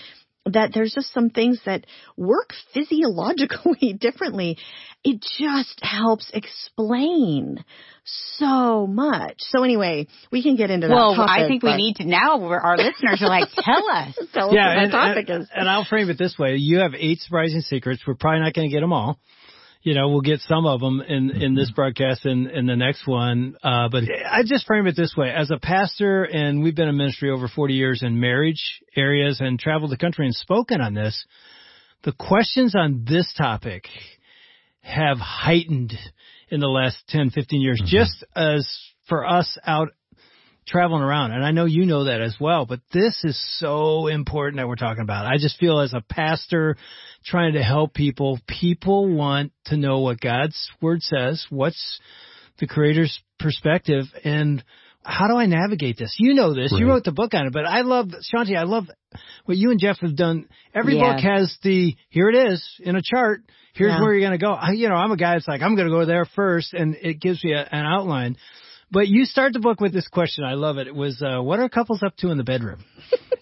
that 0.53 0.71
there's 0.73 0.93
just 0.93 1.13
some 1.13 1.29
things 1.29 1.59
that 1.65 1.85
work 2.15 2.53
physiologically 2.73 3.93
differently. 3.99 4.57
It 5.03 5.21
just 5.39 5.79
helps 5.81 6.29
explain 6.33 7.63
so 8.03 8.87
much. 8.87 9.35
So 9.39 9.63
anyway, 9.63 10.07
we 10.31 10.43
can 10.43 10.55
get 10.55 10.69
into 10.69 10.87
that. 10.87 10.93
Well, 10.93 11.15
topic, 11.15 11.29
I 11.29 11.47
think 11.47 11.63
we 11.63 11.75
need 11.75 11.97
to 11.97 12.05
now. 12.05 12.37
Where 12.39 12.59
our 12.59 12.77
listeners 12.77 13.21
are 13.21 13.29
like, 13.29 13.49
tell 13.53 13.89
us. 13.93 14.17
tell 14.33 14.53
yeah, 14.53 14.69
us 14.69 14.77
and, 14.83 14.91
topic 14.91 15.29
and, 15.29 15.43
is. 15.43 15.49
And 15.53 15.69
I'll 15.69 15.85
frame 15.85 16.09
it 16.09 16.17
this 16.17 16.35
way: 16.37 16.55
you 16.55 16.79
have 16.79 16.93
eight 16.97 17.19
surprising 17.19 17.61
secrets. 17.61 18.01
We're 18.05 18.15
probably 18.15 18.41
not 18.41 18.53
going 18.53 18.69
to 18.69 18.73
get 18.73 18.81
them 18.81 18.93
all 18.93 19.19
you 19.87 19.93
know, 19.93 20.09
we'll 20.09 20.19
get 20.19 20.41
some 20.41 20.65
of 20.65 20.81
them 20.81 20.99
in, 20.99 21.29
in 21.29 21.55
this 21.55 21.71
broadcast 21.71 22.25
and 22.25 22.51
in 22.51 22.65
the 22.65 22.75
next 22.75 23.07
one. 23.07 23.55
Uh, 23.63 23.87
but 23.89 24.03
I 24.29 24.41
just 24.45 24.65
frame 24.65 24.85
it 24.85 24.97
this 24.97 25.15
way. 25.15 25.31
As 25.33 25.49
a 25.49 25.57
pastor, 25.57 26.25
and 26.25 26.61
we've 26.61 26.75
been 26.75 26.89
in 26.89 26.97
ministry 26.97 27.29
over 27.29 27.47
40 27.47 27.73
years 27.73 28.03
in 28.03 28.19
marriage 28.19 28.81
areas 28.97 29.39
and 29.39 29.57
traveled 29.57 29.91
the 29.91 29.97
country 29.97 30.25
and 30.25 30.35
spoken 30.35 30.81
on 30.81 30.93
this, 30.93 31.25
the 32.03 32.11
questions 32.11 32.75
on 32.75 33.05
this 33.07 33.33
topic 33.37 33.85
have 34.81 35.19
heightened 35.19 35.93
in 36.49 36.59
the 36.59 36.67
last 36.67 36.97
10, 37.07 37.29
15 37.29 37.61
years, 37.61 37.79
mm-hmm. 37.79 37.87
just 37.87 38.25
as 38.35 38.67
for 39.07 39.25
us 39.25 39.57
out 39.65 39.93
traveling 40.67 41.01
around. 41.01 41.31
And 41.31 41.45
I 41.45 41.51
know 41.51 41.65
you 41.65 41.85
know 41.85 42.05
that 42.05 42.21
as 42.21 42.35
well, 42.39 42.65
but 42.65 42.81
this 42.93 43.19
is 43.23 43.39
so 43.59 44.07
important 44.07 44.57
that 44.57 44.67
we're 44.67 44.75
talking 44.75 45.03
about. 45.03 45.25
I 45.25 45.37
just 45.37 45.57
feel 45.59 45.79
as 45.79 45.93
a 45.93 46.01
pastor 46.01 46.77
trying 47.25 47.53
to 47.53 47.63
help 47.63 47.93
people, 47.93 48.39
people 48.47 49.07
want 49.07 49.51
to 49.65 49.77
know 49.77 49.99
what 49.99 50.19
God's 50.19 50.69
word 50.81 51.01
says, 51.01 51.45
what's 51.49 51.99
the 52.59 52.67
creator's 52.67 53.19
perspective 53.39 54.05
and 54.23 54.63
how 55.03 55.27
do 55.29 55.37
I 55.37 55.45
navigate 55.45 55.97
this? 55.97 56.15
You 56.19 56.33
know 56.33 56.53
this. 56.53 56.73
Right. 56.73 56.81
You 56.81 56.87
wrote 56.87 57.05
the 57.05 57.13
book 57.13 57.33
on 57.33 57.47
it, 57.47 57.53
but 57.53 57.65
I 57.65 57.81
love 57.81 58.07
Shaunti. 58.07 58.57
I 58.57 58.63
love 58.63 58.87
what 59.45 59.55
you 59.55 59.71
and 59.71 59.79
Jeff 59.79 59.99
have 60.01 60.17
done. 60.17 60.49
Every 60.75 60.97
yeah. 60.97 61.13
book 61.13 61.23
has 61.23 61.55
the 61.63 61.95
here 62.09 62.29
it 62.29 62.35
is 62.35 62.61
in 62.79 62.97
a 62.97 63.01
chart. 63.01 63.41
Here's 63.73 63.93
yeah. 63.93 64.01
where 64.01 64.11
you're 64.11 64.27
going 64.27 64.37
to 64.37 64.43
go. 64.43 64.51
I, 64.51 64.71
you 64.71 64.89
know, 64.89 64.95
I'm 64.95 65.11
a 65.11 65.17
guy 65.17 65.35
that's 65.35 65.47
like 65.47 65.61
I'm 65.61 65.75
going 65.75 65.87
to 65.87 65.93
go 65.93 66.05
there 66.05 66.25
first, 66.35 66.73
and 66.73 66.95
it 67.01 67.21
gives 67.21 67.41
me 67.41 67.53
a, 67.53 67.61
an 67.61 67.85
outline. 67.85 68.35
But 68.89 69.07
you 69.07 69.25
start 69.25 69.53
the 69.53 69.59
book 69.59 69.81
with 69.81 69.93
this 69.93 70.07
question. 70.07 70.43
I 70.45 70.53
love 70.53 70.77
it. 70.77 70.87
It 70.87 70.95
was, 70.95 71.21
uh, 71.21 71.41
what 71.41 71.59
are 71.59 71.67
couples 71.67 72.01
up 72.03 72.15
to 72.17 72.29
in 72.29 72.37
the 72.37 72.43
bedroom? 72.43 72.83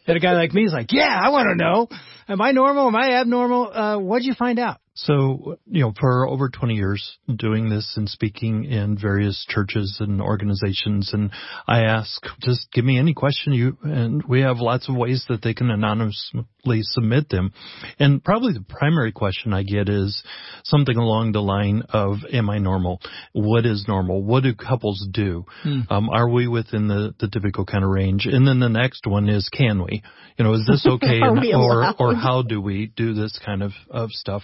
and 0.08 0.18
a 0.18 0.20
guy 0.20 0.34
like 0.34 0.54
me 0.54 0.64
is 0.64 0.74
like, 0.74 0.92
yeah, 0.92 1.20
I 1.22 1.30
want 1.30 1.48
to 1.50 1.56
know. 1.56 1.88
Am 2.28 2.42
I 2.42 2.52
normal? 2.52 2.88
Am 2.88 2.96
I 2.96 3.20
abnormal? 3.20 3.72
Uh, 3.72 4.00
what'd 4.00 4.26
you 4.26 4.34
find 4.34 4.58
out? 4.58 4.80
So, 4.98 5.58
you 5.66 5.82
know, 5.82 5.94
for 6.00 6.26
over 6.26 6.48
20 6.48 6.76
years 6.76 7.18
doing 7.36 7.70
this 7.70 7.96
and 7.98 8.08
speaking 8.08 8.64
in 8.64 8.98
various 8.98 9.46
churches 9.50 9.98
and 10.00 10.22
organizations, 10.22 11.12
and 11.12 11.32
I 11.68 11.82
ask, 11.82 12.26
just 12.42 12.72
give 12.72 12.86
me 12.86 12.98
any 12.98 13.14
question 13.14 13.52
you, 13.52 13.78
and 13.84 14.24
we 14.24 14.42
have 14.42 14.60
lots 14.60 14.88
of 14.88 14.96
ways 14.96 15.26
that 15.28 15.42
they 15.42 15.54
can 15.54 15.70
anonymously 15.70 16.80
submit 16.84 17.28
them. 17.28 17.52
And 18.00 18.24
probably 18.24 18.54
the 18.54 18.64
primary 18.68 19.12
question 19.12 19.54
I 19.54 19.64
get 19.64 19.90
is 19.90 20.24
something 20.64 20.96
along 20.96 21.34
the 21.34 21.42
line 21.42 21.84
of, 21.90 22.20
am 22.32 22.50
I 22.50 22.60
normal? 22.60 23.02
What 23.34 23.66
is 23.66 23.84
normal? 23.90 24.24
What 24.24 24.44
do 24.44 24.56
couples 24.56 25.06
do? 25.12 25.46
Hmm. 25.64 25.82
Um, 25.90 26.10
are 26.10 26.30
we 26.30 26.48
within 26.48 26.88
the, 26.88 27.14
the 27.20 27.28
typical 27.28 27.66
kind 27.66 27.84
of 27.84 27.90
range? 27.90 28.28
And 28.28 28.48
then 28.48 28.62
the 28.62 28.70
next 28.70 29.06
one 29.06 29.28
is, 29.28 29.50
can 29.50 29.84
we? 29.84 30.04
You 30.38 30.46
know, 30.46 30.54
is 30.54 30.66
this 30.66 30.88
okay? 30.90 31.20
and, 31.22 31.54
or, 31.54 31.94
or 32.00 32.16
how 32.16 32.44
do 32.44 32.62
we 32.62 32.94
do 32.96 33.14
this 33.14 33.38
kind 33.46 33.62
of, 33.62 33.74
of 33.90 34.12
stuff? 34.12 34.44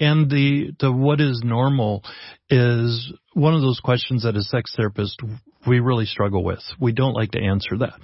And 0.00 0.30
the, 0.30 0.72
the 0.78 0.92
what 0.92 1.20
is 1.20 1.42
normal 1.44 2.04
is 2.48 3.12
one 3.34 3.54
of 3.54 3.60
those 3.60 3.80
questions 3.80 4.22
that 4.22 4.36
as 4.36 4.48
sex 4.48 4.74
therapist 4.76 5.20
we 5.66 5.80
really 5.80 6.06
struggle 6.06 6.44
with. 6.44 6.62
We 6.80 6.92
don't 6.92 7.14
like 7.14 7.32
to 7.32 7.42
answer 7.42 7.78
that 7.78 7.98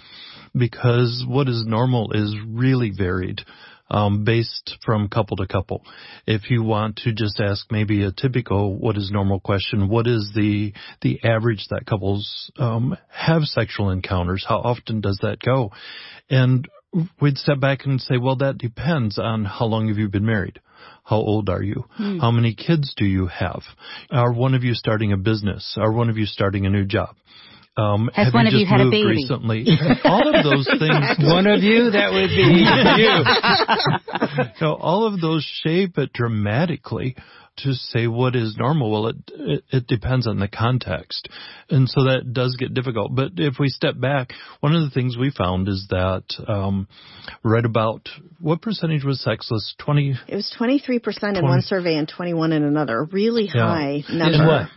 because 0.56 1.24
what 1.26 1.48
is 1.48 1.64
normal 1.66 2.12
is 2.12 2.36
really 2.46 2.90
varied. 2.96 3.40
um, 3.92 4.24
based 4.24 4.78
from 4.84 5.08
couple 5.08 5.36
to 5.36 5.46
couple. 5.46 5.84
If 6.26 6.50
you 6.50 6.62
want 6.62 6.96
to 7.04 7.12
just 7.12 7.38
ask 7.40 7.70
maybe 7.70 8.04
a 8.04 8.10
typical 8.10 8.74
what 8.76 8.96
is 8.96 9.10
normal 9.12 9.38
question, 9.38 9.88
what 9.88 10.06
is 10.06 10.32
the 10.34 10.72
the 11.02 11.20
average 11.22 11.66
that 11.70 11.86
couples 11.86 12.50
um, 12.56 12.96
have 13.10 13.42
sexual 13.42 13.90
encounters? 13.90 14.44
How 14.48 14.58
often 14.58 15.00
does 15.02 15.18
that 15.22 15.38
go? 15.40 15.70
And 16.30 16.66
we'd 17.20 17.38
step 17.38 17.60
back 17.60 17.84
and 17.84 18.00
say, 18.00 18.16
well, 18.16 18.36
that 18.36 18.58
depends 18.58 19.18
on 19.18 19.44
how 19.44 19.66
long 19.66 19.88
have 19.88 19.98
you 19.98 20.08
been 20.08 20.26
married. 20.26 20.60
How 21.04 21.16
old 21.16 21.48
are 21.48 21.62
you? 21.62 21.84
Hmm. 21.96 22.18
How 22.18 22.30
many 22.30 22.54
kids 22.54 22.94
do 22.96 23.04
you 23.04 23.26
have? 23.26 23.62
Are 24.10 24.32
one 24.32 24.54
of 24.54 24.62
you 24.64 24.74
starting 24.74 25.12
a 25.12 25.16
business? 25.16 25.76
Are 25.78 25.92
one 25.92 26.08
of 26.10 26.16
you 26.16 26.26
starting 26.26 26.64
a 26.66 26.70
new 26.70 26.84
job? 26.84 27.16
Um, 27.76 28.10
Has 28.14 28.32
one 28.34 28.46
of 28.46 28.52
you 28.52 28.66
had 28.66 28.82
a 28.82 28.90
baby 28.90 29.04
recently? 29.06 29.66
all 30.04 30.28
of 30.28 30.44
those 30.44 30.66
things. 30.78 31.16
one 31.20 31.46
of 31.46 31.62
you, 31.62 31.90
that 31.92 32.12
would 32.12 32.28
be 32.28 32.64
you. 34.44 34.44
so 34.58 34.74
all 34.74 35.06
of 35.06 35.20
those 35.20 35.42
shape 35.64 35.96
it 35.96 36.12
dramatically 36.12 37.16
to 37.58 37.74
say 37.74 38.06
what 38.06 38.34
is 38.34 38.56
normal. 38.56 38.90
Well, 38.90 39.06
it, 39.08 39.16
it, 39.28 39.64
it 39.70 39.86
depends 39.86 40.26
on 40.26 40.38
the 40.38 40.48
context. 40.48 41.28
And 41.68 41.88
so 41.88 42.04
that 42.04 42.32
does 42.32 42.56
get 42.58 42.74
difficult. 42.74 43.14
But 43.14 43.32
if 43.36 43.54
we 43.58 43.68
step 43.68 43.98
back, 43.98 44.32
one 44.60 44.74
of 44.74 44.82
the 44.82 44.90
things 44.90 45.16
we 45.16 45.30
found 45.30 45.68
is 45.68 45.86
that, 45.90 46.24
um, 46.48 46.88
right 47.42 47.64
about 47.64 48.08
what 48.40 48.62
percentage 48.62 49.04
was 49.04 49.22
sexless? 49.22 49.74
20? 49.78 50.18
It 50.28 50.34
was 50.34 50.54
23% 50.58 51.02
20, 51.02 51.38
in 51.38 51.44
one 51.44 51.62
survey 51.62 51.96
and 51.96 52.08
21 52.08 52.52
in 52.52 52.62
another. 52.62 53.04
Really 53.04 53.46
high 53.46 54.02
yeah. 54.08 54.16
number. 54.16 54.34
In 54.34 54.46
what? 54.46 54.68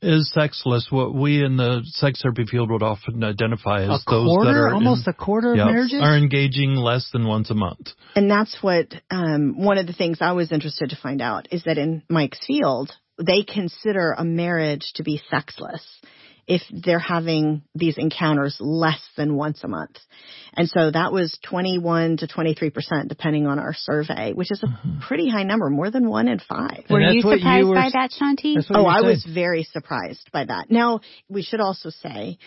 Is 0.00 0.30
sexless. 0.32 0.88
What 0.90 1.14
we 1.14 1.44
in 1.44 1.56
the 1.56 1.82
sex 1.84 2.22
therapy 2.22 2.44
field 2.44 2.70
would 2.70 2.82
often 2.82 3.22
identify 3.24 3.82
as 3.82 3.88
a 3.88 4.10
those 4.10 4.26
quarter, 4.26 4.52
that 4.52 4.56
are 4.56 4.74
almost 4.74 5.06
in, 5.06 5.10
a 5.10 5.14
quarter 5.14 5.52
of 5.52 5.58
marriages? 5.58 6.00
Are 6.00 6.16
engaging 6.16 6.76
less 6.76 7.08
than 7.12 7.26
once 7.26 7.50
a 7.50 7.54
month. 7.54 7.88
And 8.14 8.30
that's 8.30 8.56
what 8.60 8.94
um, 9.10 9.62
one 9.62 9.78
of 9.78 9.86
the 9.86 9.92
things 9.92 10.18
I 10.20 10.32
was 10.32 10.52
interested 10.52 10.90
to 10.90 10.96
find 10.96 11.20
out 11.20 11.48
is 11.50 11.64
that 11.64 11.78
in 11.78 12.02
Mike's 12.08 12.44
field, 12.46 12.92
they 13.18 13.42
consider 13.42 14.12
a 14.16 14.24
marriage 14.24 14.92
to 14.94 15.02
be 15.02 15.20
sexless 15.30 15.82
if 16.48 16.62
they're 16.70 16.98
having 16.98 17.62
these 17.74 17.98
encounters 17.98 18.56
less 18.58 19.00
than 19.16 19.36
once 19.36 19.62
a 19.62 19.68
month. 19.68 19.98
And 20.54 20.68
so 20.68 20.90
that 20.90 21.12
was 21.12 21.38
21 21.44 22.16
to 22.18 22.26
23% 22.26 23.08
depending 23.08 23.46
on 23.46 23.58
our 23.58 23.74
survey, 23.74 24.32
which 24.32 24.50
is 24.50 24.62
a 24.62 24.66
mm-hmm. 24.66 25.00
pretty 25.00 25.28
high 25.28 25.42
number, 25.42 25.68
more 25.68 25.90
than 25.90 26.08
one 26.08 26.26
in 26.26 26.40
five. 26.40 26.84
Were 26.88 27.00
you 27.00 27.20
surprised 27.20 27.44
you 27.44 27.66
were, 27.68 27.74
by 27.74 27.90
that, 27.92 28.10
Shaunti? 28.18 28.56
Oh, 28.74 28.86
I 28.86 29.02
was 29.02 29.24
very 29.24 29.62
surprised 29.64 30.30
by 30.32 30.46
that. 30.46 30.70
Now, 30.70 31.00
we 31.28 31.42
should 31.42 31.60
also 31.60 31.90
say 31.90 32.38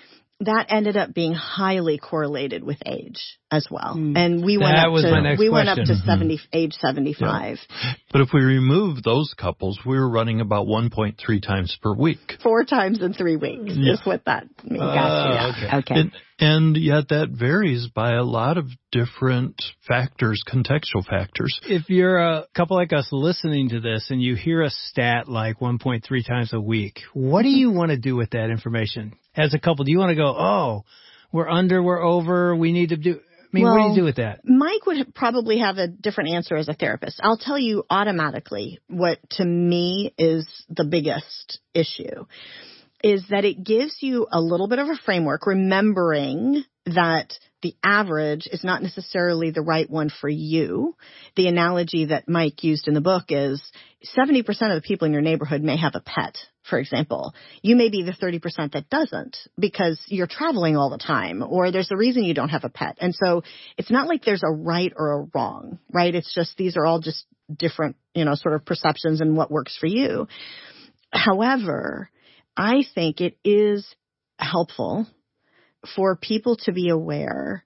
that 0.41 0.67
ended 0.69 0.97
up 0.97 1.13
being 1.13 1.33
highly 1.33 1.97
correlated 1.97 2.63
with 2.63 2.77
age 2.85 3.37
as 3.51 3.67
well. 3.69 3.95
Mm. 3.95 4.17
And 4.17 4.45
we 4.45 4.57
went 4.57 4.75
that 4.75 4.87
up 4.87 5.01
to 5.01 5.35
we 5.37 5.49
question. 5.49 5.51
went 5.51 5.69
up 5.69 5.75
to 5.77 5.93
mm-hmm. 5.93 6.09
70 6.09 6.39
age 6.53 6.73
75. 6.73 7.59
Yeah. 7.59 7.93
But 8.11 8.21
if 8.21 8.29
we 8.33 8.41
remove 8.41 9.03
those 9.03 9.33
couples, 9.37 9.79
we 9.85 9.97
were 9.97 10.09
running 10.09 10.41
about 10.41 10.67
1.3 10.67 11.41
times 11.41 11.77
per 11.81 11.93
week. 11.93 12.37
Four 12.41 12.63
times 12.63 13.01
in 13.01 13.13
3 13.13 13.35
weeks 13.35 13.73
yeah. 13.75 13.93
is 13.93 14.01
what 14.03 14.25
that 14.25 14.45
means. 14.63 14.81
Uh, 14.81 14.93
gotcha. 14.93 15.77
Okay. 15.77 15.93
okay. 15.93 16.11
And 16.41 16.75
yet 16.75 17.09
that 17.09 17.29
varies 17.29 17.87
by 17.93 18.13
a 18.13 18.23
lot 18.23 18.57
of 18.57 18.65
different 18.91 19.61
factors, 19.87 20.43
contextual 20.51 21.05
factors. 21.07 21.61
If 21.63 21.87
you're 21.87 22.17
a 22.17 22.47
couple 22.55 22.77
like 22.77 22.91
us 22.91 23.07
listening 23.11 23.69
to 23.69 23.79
this 23.79 24.07
and 24.09 24.19
you 24.21 24.35
hear 24.35 24.63
a 24.63 24.71
stat 24.71 25.29
like 25.29 25.59
1.3 25.59 26.01
times 26.27 26.51
a 26.51 26.59
week, 26.59 26.99
what 27.13 27.43
do 27.43 27.49
you 27.49 27.69
want 27.71 27.91
to 27.91 27.97
do 27.97 28.15
with 28.15 28.31
that 28.31 28.49
information? 28.49 29.13
As 29.37 29.53
a 29.53 29.59
couple, 29.59 29.85
do 29.85 29.91
you 29.91 29.99
want 29.99 30.09
to 30.09 30.15
go, 30.15 30.35
oh, 30.35 30.83
we're 31.31 31.47
under, 31.47 31.81
we're 31.81 32.01
over, 32.03 32.55
we 32.55 32.73
need 32.73 32.89
to 32.89 32.97
do, 32.97 33.19
I 33.19 33.47
mean, 33.53 33.65
well, 33.65 33.77
what 33.77 33.83
do 33.83 33.89
you 33.89 33.95
do 33.97 34.03
with 34.03 34.15
that? 34.15 34.39
Mike 34.43 34.85
would 34.87 35.13
probably 35.13 35.59
have 35.59 35.77
a 35.77 35.87
different 35.87 36.31
answer 36.31 36.55
as 36.55 36.69
a 36.69 36.73
therapist. 36.73 37.19
I'll 37.21 37.37
tell 37.37 37.59
you 37.59 37.83
automatically 37.89 38.79
what 38.87 39.19
to 39.31 39.45
me 39.45 40.13
is 40.17 40.47
the 40.69 40.85
biggest 40.85 41.59
issue 41.73 42.25
is 43.03 43.25
that 43.29 43.45
it 43.45 43.63
gives 43.63 43.97
you 44.01 44.27
a 44.31 44.41
little 44.41 44.67
bit 44.67 44.79
of 44.79 44.87
a 44.87 44.95
framework, 45.05 45.47
remembering 45.47 46.63
that 46.85 47.33
the 47.61 47.75
average 47.83 48.47
is 48.51 48.63
not 48.63 48.81
necessarily 48.81 49.51
the 49.51 49.61
right 49.61 49.89
one 49.89 50.09
for 50.09 50.29
you. 50.29 50.95
The 51.35 51.47
analogy 51.47 52.05
that 52.05 52.27
Mike 52.27 52.63
used 52.63 52.87
in 52.87 52.93
the 52.93 53.01
book 53.01 53.25
is 53.29 53.61
70% 54.17 54.39
of 54.47 54.81
the 54.81 54.81
people 54.83 55.05
in 55.05 55.13
your 55.13 55.21
neighborhood 55.21 55.61
may 55.61 55.77
have 55.77 55.93
a 55.93 56.01
pet, 56.01 56.37
for 56.67 56.79
example. 56.79 57.33
You 57.61 57.75
may 57.75 57.89
be 57.89 58.01
the 58.01 58.13
30% 58.13 58.71
that 58.73 58.89
doesn't 58.89 59.37
because 59.59 60.01
you're 60.07 60.27
traveling 60.27 60.75
all 60.75 60.89
the 60.89 60.97
time 60.97 61.43
or 61.47 61.71
there's 61.71 61.91
a 61.91 61.97
reason 61.97 62.23
you 62.23 62.33
don't 62.33 62.49
have 62.49 62.63
a 62.63 62.69
pet. 62.69 62.97
And 62.99 63.13
so 63.13 63.43
it's 63.77 63.91
not 63.91 64.07
like 64.07 64.23
there's 64.23 64.43
a 64.43 64.51
right 64.51 64.91
or 64.95 65.11
a 65.21 65.27
wrong, 65.35 65.77
right? 65.91 66.15
It's 66.15 66.33
just 66.33 66.57
these 66.57 66.77
are 66.77 66.85
all 66.85 66.99
just 66.99 67.25
different, 67.55 67.95
you 68.15 68.25
know, 68.25 68.33
sort 68.33 68.55
of 68.55 68.65
perceptions 68.65 69.21
and 69.21 69.37
what 69.37 69.51
works 69.51 69.77
for 69.79 69.87
you. 69.87 70.27
However, 71.11 72.09
I 72.55 72.83
think 72.93 73.21
it 73.21 73.37
is 73.43 73.85
helpful 74.37 75.07
for 75.95 76.15
people 76.15 76.57
to 76.57 76.71
be 76.71 76.89
aware 76.89 77.63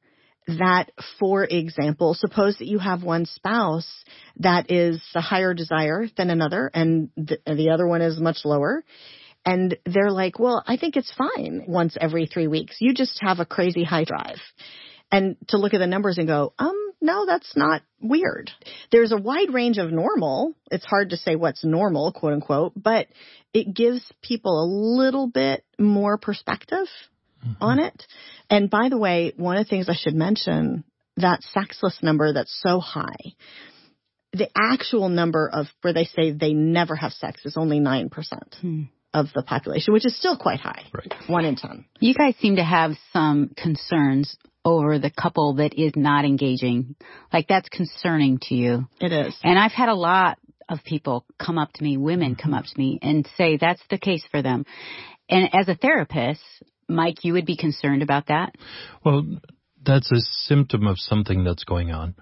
that, 0.47 0.91
for 1.19 1.43
example, 1.43 2.13
suppose 2.13 2.57
that 2.57 2.67
you 2.67 2.77
have 2.77 3.03
one 3.03 3.25
spouse 3.25 3.89
that 4.37 4.71
is 4.71 5.01
a 5.15 5.21
higher 5.21 5.53
desire 5.53 6.07
than 6.17 6.29
another 6.29 6.69
and 6.73 7.09
the, 7.17 7.39
the 7.45 7.71
other 7.71 7.87
one 7.87 8.01
is 8.01 8.19
much 8.19 8.39
lower. 8.45 8.83
And 9.43 9.77
they're 9.85 10.11
like, 10.11 10.39
well, 10.39 10.63
I 10.65 10.77
think 10.77 10.95
it's 10.95 11.13
fine 11.13 11.65
once 11.67 11.97
every 11.99 12.25
three 12.25 12.47
weeks. 12.47 12.77
You 12.79 12.93
just 12.93 13.19
have 13.21 13.39
a 13.39 13.45
crazy 13.45 13.83
high 13.83 14.03
drive. 14.03 14.39
And 15.11 15.37
to 15.49 15.57
look 15.57 15.73
at 15.73 15.79
the 15.79 15.87
numbers 15.87 16.17
and 16.17 16.27
go, 16.27 16.53
um, 16.57 16.84
no, 17.05 17.25
that's 17.25 17.55
not 17.55 17.83
weird. 18.01 18.51
There's 18.91 19.11
a 19.11 19.17
wide 19.17 19.53
range 19.53 19.77
of 19.77 19.91
normal. 19.91 20.55
It's 20.71 20.85
hard 20.85 21.11
to 21.11 21.17
say 21.17 21.35
what's 21.35 21.63
normal, 21.63 22.11
quote 22.11 22.33
unquote, 22.33 22.73
but 22.75 23.07
it 23.53 23.73
gives 23.73 24.01
people 24.21 24.61
a 24.61 24.67
little 25.01 25.27
bit 25.27 25.63
more 25.79 26.17
perspective 26.17 26.87
mm-hmm. 27.45 27.63
on 27.63 27.79
it. 27.79 28.03
And 28.49 28.69
by 28.69 28.89
the 28.89 28.97
way, 28.97 29.33
one 29.37 29.57
of 29.57 29.65
the 29.65 29.69
things 29.69 29.87
I 29.87 29.95
should 29.95 30.15
mention, 30.15 30.83
that 31.17 31.41
sexless 31.53 31.99
number 32.01 32.33
that's 32.33 32.59
so 32.61 32.79
high, 32.79 33.35
the 34.33 34.49
actual 34.55 35.07
number 35.07 35.49
of 35.51 35.67
where 35.81 35.93
they 35.93 36.05
say 36.05 36.31
they 36.31 36.53
never 36.53 36.95
have 36.95 37.13
sex 37.13 37.45
is 37.45 37.55
only 37.55 37.79
9%. 37.79 38.09
Hmm. 38.59 38.83
Of 39.13 39.27
the 39.33 39.43
population, 39.43 39.93
which 39.93 40.05
is 40.05 40.13
still 40.19 40.35
quite 40.37 40.59
high. 40.59 40.83
Right. 40.93 41.13
One 41.27 41.45
in 41.45 41.55
10. 41.55 41.85
You 42.01 42.13
guys 42.13 42.35
seem 42.41 42.57
to 42.57 42.65
have 42.65 42.97
some 43.13 43.49
concerns 43.55 44.35
over 44.65 44.99
the 44.99 45.11
couple 45.11 45.55
that 45.55 45.79
is 45.79 45.93
not 45.95 46.25
engaging. 46.25 46.95
Like 47.31 47.47
that's 47.47 47.69
concerning 47.69 48.39
to 48.43 48.55
you. 48.55 48.87
It 48.99 49.11
is. 49.11 49.37
And 49.43 49.57
I've 49.57 49.71
had 49.71 49.89
a 49.89 49.95
lot 49.95 50.39
of 50.67 50.83
people 50.83 51.25
come 51.39 51.57
up 51.57 51.71
to 51.73 51.83
me, 51.83 51.95
women 51.97 52.35
come 52.35 52.51
mm-hmm. 52.51 52.59
up 52.59 52.65
to 52.65 52.77
me 52.77 52.99
and 53.01 53.29
say 53.37 53.57
that's 53.57 53.83
the 53.89 53.99
case 53.99 54.25
for 54.31 54.41
them. 54.41 54.65
And 55.29 55.49
as 55.53 55.69
a 55.69 55.75
therapist, 55.75 56.41
Mike, 56.87 57.23
you 57.23 57.33
would 57.33 57.45
be 57.45 57.57
concerned 57.57 58.01
about 58.01 58.27
that? 58.27 58.55
Well, 59.03 59.39
that's 59.83 60.11
a 60.11 60.19
symptom 60.47 60.87
of 60.87 60.97
something 60.97 61.43
that's 61.43 61.63
going 61.63 61.91
on. 61.91 62.15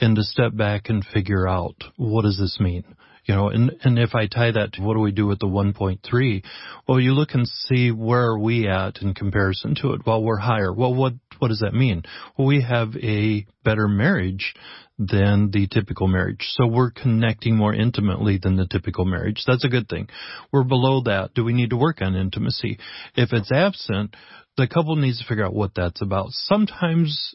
And 0.00 0.16
to 0.16 0.22
step 0.22 0.56
back 0.56 0.88
and 0.88 1.04
figure 1.04 1.46
out 1.46 1.76
what 1.96 2.22
does 2.22 2.38
this 2.38 2.58
mean? 2.58 2.84
You 3.24 3.36
know, 3.36 3.48
and, 3.50 3.70
and 3.84 3.98
if 3.98 4.14
I 4.14 4.26
tie 4.26 4.50
that 4.50 4.72
to 4.74 4.82
what 4.82 4.94
do 4.94 5.00
we 5.00 5.12
do 5.12 5.26
with 5.26 5.38
the 5.38 5.46
1.3? 5.46 6.44
Well, 6.88 6.98
you 6.98 7.12
look 7.12 7.30
and 7.34 7.46
see 7.46 7.92
where 7.92 8.30
are 8.30 8.38
we 8.38 8.68
at 8.68 9.00
in 9.00 9.14
comparison 9.14 9.76
to 9.76 9.92
it. 9.92 10.00
Well, 10.04 10.22
we're 10.22 10.38
higher. 10.38 10.72
Well, 10.72 10.92
what, 10.92 11.14
what 11.38 11.48
does 11.48 11.60
that 11.60 11.72
mean? 11.72 12.02
Well, 12.36 12.48
we 12.48 12.62
have 12.62 12.96
a 12.96 13.46
better 13.64 13.86
marriage 13.86 14.54
than 14.98 15.50
the 15.52 15.68
typical 15.68 16.08
marriage. 16.08 16.48
So 16.52 16.66
we're 16.66 16.90
connecting 16.90 17.56
more 17.56 17.74
intimately 17.74 18.38
than 18.42 18.56
the 18.56 18.66
typical 18.66 19.04
marriage. 19.04 19.44
That's 19.46 19.64
a 19.64 19.68
good 19.68 19.88
thing. 19.88 20.08
We're 20.52 20.64
below 20.64 21.02
that. 21.04 21.34
Do 21.34 21.44
we 21.44 21.52
need 21.52 21.70
to 21.70 21.76
work 21.76 22.02
on 22.02 22.14
intimacy? 22.14 22.78
If 23.14 23.32
it's 23.32 23.52
absent, 23.52 24.16
the 24.56 24.68
couple 24.68 24.96
needs 24.96 25.20
to 25.20 25.26
figure 25.26 25.46
out 25.46 25.54
what 25.54 25.74
that's 25.74 26.02
about. 26.02 26.28
Sometimes 26.30 27.34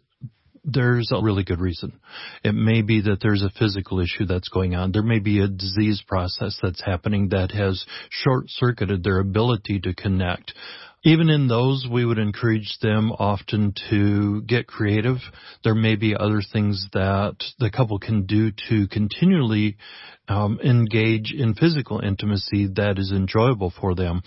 there's 0.64 1.12
a 1.14 1.22
really 1.22 1.44
good 1.44 1.60
reason. 1.60 2.00
It 2.44 2.54
may 2.54 2.82
be 2.82 3.02
that 3.02 3.20
there's 3.22 3.44
a 3.44 3.52
physical 3.58 4.00
issue 4.00 4.26
that's 4.26 4.50
going 4.50 4.76
on. 4.76 4.92
There 4.92 5.04
may 5.04 5.20
be 5.20 5.40
a 5.42 5.48
disease 5.48 6.02
process 6.08 6.58
that's 6.62 6.84
happening 6.84 7.30
that 7.30 7.52
has 7.52 7.86
short 8.10 8.46
circuited 8.50 9.04
their 9.04 9.20
ability 9.20 9.80
to 9.82 9.94
connect. 9.94 10.54
Even 11.04 11.30
in 11.30 11.48
those, 11.48 11.88
we 11.90 12.06
would 12.06 12.18
encourage 12.18 12.78
them 12.82 13.12
often 13.12 13.74
to 13.90 14.42
get 14.42 14.68
creative. 14.68 15.18
There 15.64 15.76
may 15.76 15.96
be 15.96 16.16
other 16.16 16.42
things 16.42 16.88
that 16.94 17.36
the 17.60 17.70
couple 17.70 18.00
can 18.00 18.26
do 18.26 18.52
to 18.70 18.88
continually 18.88 19.78
um, 20.28 20.60
engage 20.64 21.34
in 21.34 21.54
physical 21.54 22.00
intimacy 22.00 22.68
that 22.76 22.98
is 22.98 23.12
enjoyable 23.12 23.72
for 23.80 23.96
them, 23.96 24.22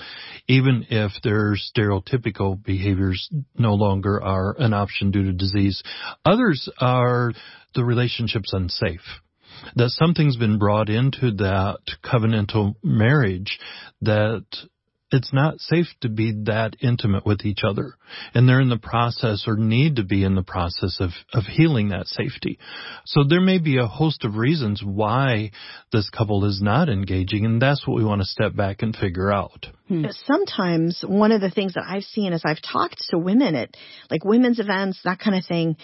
even 0.48 0.86
if 0.88 1.12
their 1.22 1.56
stereotypical 1.56 2.62
behaviors 2.62 3.28
no 3.58 3.74
longer 3.74 4.22
are 4.22 4.54
an 4.58 4.72
option 4.72 5.10
due 5.10 5.24
to 5.24 5.32
disease. 5.32 5.82
Others 6.24 6.70
are 6.78 7.32
the 7.74 7.84
relationships 7.84 8.52
unsafe 8.52 9.00
that 9.76 9.90
something's 9.90 10.36
been 10.36 10.58
brought 10.58 10.88
into 10.88 11.32
that 11.32 11.80
covenantal 12.02 12.74
marriage 12.82 13.58
that 14.00 14.44
it's 15.12 15.32
not 15.32 15.60
safe 15.60 15.86
to 16.02 16.08
be 16.08 16.32
that 16.44 16.76
intimate 16.80 17.26
with 17.26 17.44
each 17.44 17.60
other. 17.64 17.94
And 18.34 18.48
they're 18.48 18.60
in 18.60 18.68
the 18.68 18.78
process 18.78 19.44
or 19.46 19.56
need 19.56 19.96
to 19.96 20.04
be 20.04 20.24
in 20.24 20.34
the 20.34 20.42
process 20.42 20.98
of, 21.00 21.10
of 21.32 21.44
healing 21.44 21.88
that 21.88 22.06
safety. 22.06 22.58
So 23.04 23.24
there 23.28 23.40
may 23.40 23.58
be 23.58 23.78
a 23.78 23.86
host 23.86 24.24
of 24.24 24.36
reasons 24.36 24.82
why 24.84 25.50
this 25.92 26.08
couple 26.10 26.44
is 26.44 26.60
not 26.62 26.88
engaging. 26.88 27.44
And 27.44 27.60
that's 27.60 27.86
what 27.86 27.96
we 27.96 28.04
want 28.04 28.20
to 28.20 28.26
step 28.26 28.54
back 28.54 28.82
and 28.82 28.94
figure 28.94 29.32
out. 29.32 29.66
Hmm. 29.88 30.06
Sometimes 30.26 31.02
one 31.06 31.32
of 31.32 31.40
the 31.40 31.50
things 31.50 31.74
that 31.74 31.84
I've 31.86 32.04
seen 32.04 32.32
as 32.32 32.42
I've 32.44 32.62
talked 32.62 33.02
to 33.10 33.18
women 33.18 33.56
at 33.56 33.76
like 34.10 34.24
women's 34.24 34.60
events, 34.60 35.00
that 35.04 35.18
kind 35.18 35.36
of 35.36 35.44
thing, 35.44 35.76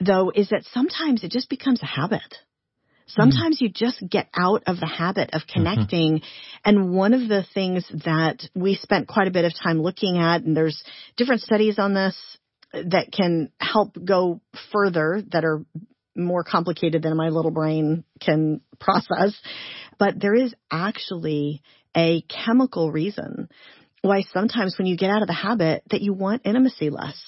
though, 0.00 0.32
is 0.34 0.48
that 0.48 0.64
sometimes 0.72 1.22
it 1.22 1.30
just 1.30 1.48
becomes 1.48 1.82
a 1.82 1.86
habit. 1.86 2.34
Sometimes 3.14 3.60
you 3.60 3.68
just 3.68 4.02
get 4.08 4.28
out 4.34 4.62
of 4.66 4.78
the 4.80 4.86
habit 4.86 5.30
of 5.32 5.42
mm-hmm. 5.42 5.52
connecting. 5.52 6.14
Mm-hmm. 6.16 6.60
And 6.64 6.92
one 6.94 7.14
of 7.14 7.28
the 7.28 7.44
things 7.54 7.86
that 8.04 8.42
we 8.54 8.74
spent 8.76 9.08
quite 9.08 9.28
a 9.28 9.32
bit 9.32 9.44
of 9.44 9.52
time 9.54 9.80
looking 9.80 10.18
at, 10.18 10.42
and 10.42 10.56
there's 10.56 10.82
different 11.16 11.42
studies 11.42 11.78
on 11.78 11.94
this 11.94 12.16
that 12.72 13.12
can 13.12 13.50
help 13.58 13.96
go 14.02 14.40
further 14.72 15.22
that 15.32 15.44
are 15.44 15.64
more 16.14 16.44
complicated 16.44 17.02
than 17.02 17.16
my 17.16 17.28
little 17.28 17.50
brain 17.50 18.04
can 18.20 18.60
process. 18.78 19.38
But 19.98 20.20
there 20.20 20.34
is 20.34 20.54
actually 20.70 21.62
a 21.96 22.22
chemical 22.22 22.90
reason 22.90 23.48
why 24.00 24.22
sometimes 24.32 24.76
when 24.78 24.86
you 24.86 24.96
get 24.96 25.10
out 25.10 25.22
of 25.22 25.28
the 25.28 25.34
habit 25.34 25.84
that 25.90 26.00
you 26.00 26.12
want 26.12 26.42
intimacy 26.44 26.90
less. 26.90 27.20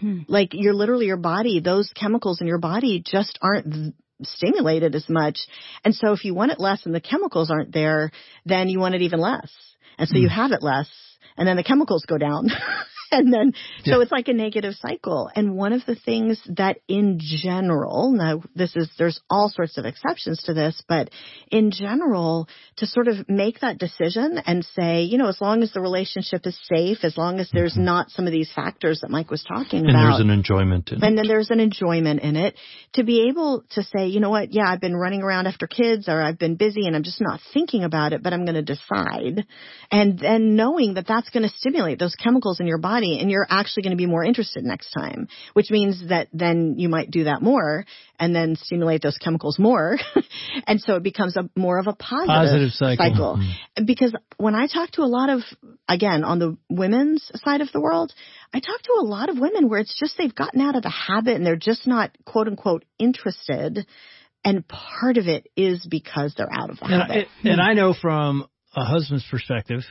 Hmm. 0.00 0.20
Like 0.26 0.50
you're 0.52 0.74
literally 0.74 1.06
your 1.06 1.16
body, 1.16 1.60
those 1.60 1.90
chemicals 1.94 2.40
in 2.40 2.46
your 2.46 2.58
body 2.58 3.02
just 3.04 3.38
aren't 3.42 3.94
stimulated 4.24 4.94
as 4.94 5.08
much. 5.08 5.38
And 5.84 5.94
so 5.94 6.12
if 6.12 6.24
you 6.24 6.34
want 6.34 6.52
it 6.52 6.60
less 6.60 6.86
and 6.86 6.94
the 6.94 7.00
chemicals 7.00 7.50
aren't 7.50 7.72
there, 7.72 8.10
then 8.44 8.68
you 8.68 8.78
want 8.78 8.94
it 8.94 9.02
even 9.02 9.20
less. 9.20 9.50
And 9.98 10.08
so 10.08 10.16
mm. 10.16 10.22
you 10.22 10.28
hmm. 10.28 10.34
have 10.34 10.52
it 10.52 10.62
less 10.62 10.88
and 11.36 11.46
then 11.48 11.56
the 11.56 11.64
chemicals 11.64 12.04
go 12.06 12.18
down. 12.18 12.48
and 13.10 13.32
then 13.32 13.52
yeah. 13.84 13.94
so 13.94 14.00
it's 14.00 14.12
like 14.12 14.28
a 14.28 14.32
negative 14.32 14.74
cycle. 14.74 15.30
And 15.34 15.54
one 15.54 15.72
of 15.72 15.84
the 15.86 15.94
things 15.94 16.40
that 16.56 16.78
in 16.88 17.18
general, 17.20 18.12
now 18.12 18.42
this 18.54 18.74
is 18.76 18.90
there's 18.98 19.20
all 19.30 19.48
sorts 19.48 19.78
of 19.78 19.84
exceptions 19.84 20.42
to 20.44 20.54
this, 20.54 20.82
but 20.88 21.10
in 21.50 21.70
general, 21.70 22.48
to 22.76 22.86
sort 22.86 23.08
of 23.08 23.28
make 23.28 23.60
that 23.60 23.78
decision 23.78 24.38
and 24.44 24.64
say, 24.64 25.02
you 25.02 25.18
know, 25.18 25.28
as 25.28 25.40
long 25.40 25.62
as 25.62 25.72
the 25.72 25.80
relationship 25.80 26.46
is 26.46 26.58
safe, 26.64 26.98
as 27.02 27.16
long 27.16 27.40
as 27.40 27.50
there's 27.52 27.74
mm-hmm. 27.74 27.84
not 27.84 28.10
some 28.10 28.26
of 28.26 28.32
these 28.32 28.50
factors 28.54 29.00
that 29.02 29.10
Mike 29.10 29.30
was 29.30 29.44
talking 29.44 29.80
and 29.80 29.90
about. 29.90 30.00
And 30.00 30.12
there's 30.12 30.20
an 30.20 30.30
enjoyment 30.30 30.88
in 30.88 30.94
and 30.94 31.04
it. 31.04 31.06
And 31.06 31.18
then 31.18 31.28
there's 31.28 31.50
an 31.50 31.60
enjoyment 31.60 32.20
in 32.20 32.36
it. 32.36 32.56
To 32.94 33.04
be 33.04 33.28
able 33.28 33.64
to 33.70 33.82
say, 33.82 34.06
you 34.06 34.20
know 34.20 34.30
what, 34.30 34.52
yeah, 34.52 34.64
I've 34.66 34.80
been 34.80 34.96
running 34.96 35.22
around 35.22 35.46
after 35.46 35.66
kids 35.66 36.08
or 36.08 36.20
I've 36.20 36.38
been 36.38 36.56
busy 36.56 36.86
and 36.86 36.96
I'm 36.96 37.02
just 37.02 37.20
not 37.20 37.40
thinking 37.52 37.84
about 37.84 38.12
it, 38.12 38.22
but 38.22 38.32
I'm 38.32 38.44
going 38.44 38.54
to 38.54 38.62
decide. 38.62 39.46
And 39.90 40.18
then 40.18 40.56
knowing 40.56 40.94
that 40.94 41.06
that's 41.06 41.30
going 41.30 41.42
to 41.42 41.54
stimulate 41.56 41.98
those 41.98 42.14
chemicals 42.14 42.60
in 42.60 42.66
your 42.66 42.78
body 42.78 43.03
and 43.12 43.30
you're 43.30 43.46
actually 43.48 43.82
going 43.82 43.92
to 43.92 43.96
be 43.96 44.06
more 44.06 44.24
interested 44.24 44.64
next 44.64 44.90
time, 44.90 45.28
which 45.52 45.70
means 45.70 46.08
that 46.08 46.28
then 46.32 46.74
you 46.78 46.88
might 46.88 47.10
do 47.10 47.24
that 47.24 47.42
more 47.42 47.84
and 48.18 48.34
then 48.34 48.56
stimulate 48.56 49.02
those 49.02 49.16
chemicals 49.18 49.58
more. 49.58 49.98
and 50.66 50.80
so 50.80 50.96
it 50.96 51.02
becomes 51.02 51.36
a 51.36 51.48
more 51.56 51.78
of 51.78 51.86
a 51.86 51.92
positive, 51.92 52.28
positive 52.28 52.70
cycle. 52.70 52.96
cycle. 52.96 53.36
Mm-hmm. 53.36 53.84
Because 53.84 54.14
when 54.36 54.54
I 54.54 54.66
talk 54.66 54.90
to 54.92 55.02
a 55.02 55.06
lot 55.06 55.30
of, 55.30 55.40
again, 55.88 56.24
on 56.24 56.38
the 56.38 56.56
women's 56.68 57.30
side 57.44 57.60
of 57.60 57.70
the 57.72 57.80
world, 57.80 58.12
I 58.52 58.60
talk 58.60 58.82
to 58.82 58.98
a 59.00 59.04
lot 59.04 59.28
of 59.28 59.38
women 59.38 59.68
where 59.68 59.80
it's 59.80 59.98
just 59.98 60.16
they've 60.18 60.34
gotten 60.34 60.60
out 60.60 60.76
of 60.76 60.82
the 60.82 60.90
habit 60.90 61.36
and 61.36 61.46
they're 61.46 61.56
just 61.56 61.86
not 61.86 62.16
quote 62.24 62.48
unquote 62.48 62.84
interested. 62.98 63.86
And 64.44 64.66
part 64.68 65.16
of 65.16 65.26
it 65.26 65.48
is 65.56 65.86
because 65.88 66.34
they're 66.36 66.52
out 66.52 66.70
of 66.70 66.78
the 66.78 66.84
and 66.84 67.02
habit. 67.02 67.28
I, 67.44 67.48
and 67.48 67.60
I 67.60 67.72
know 67.74 67.94
from 67.94 68.46
a 68.76 68.84
husband's 68.84 69.26
perspective, 69.30 69.82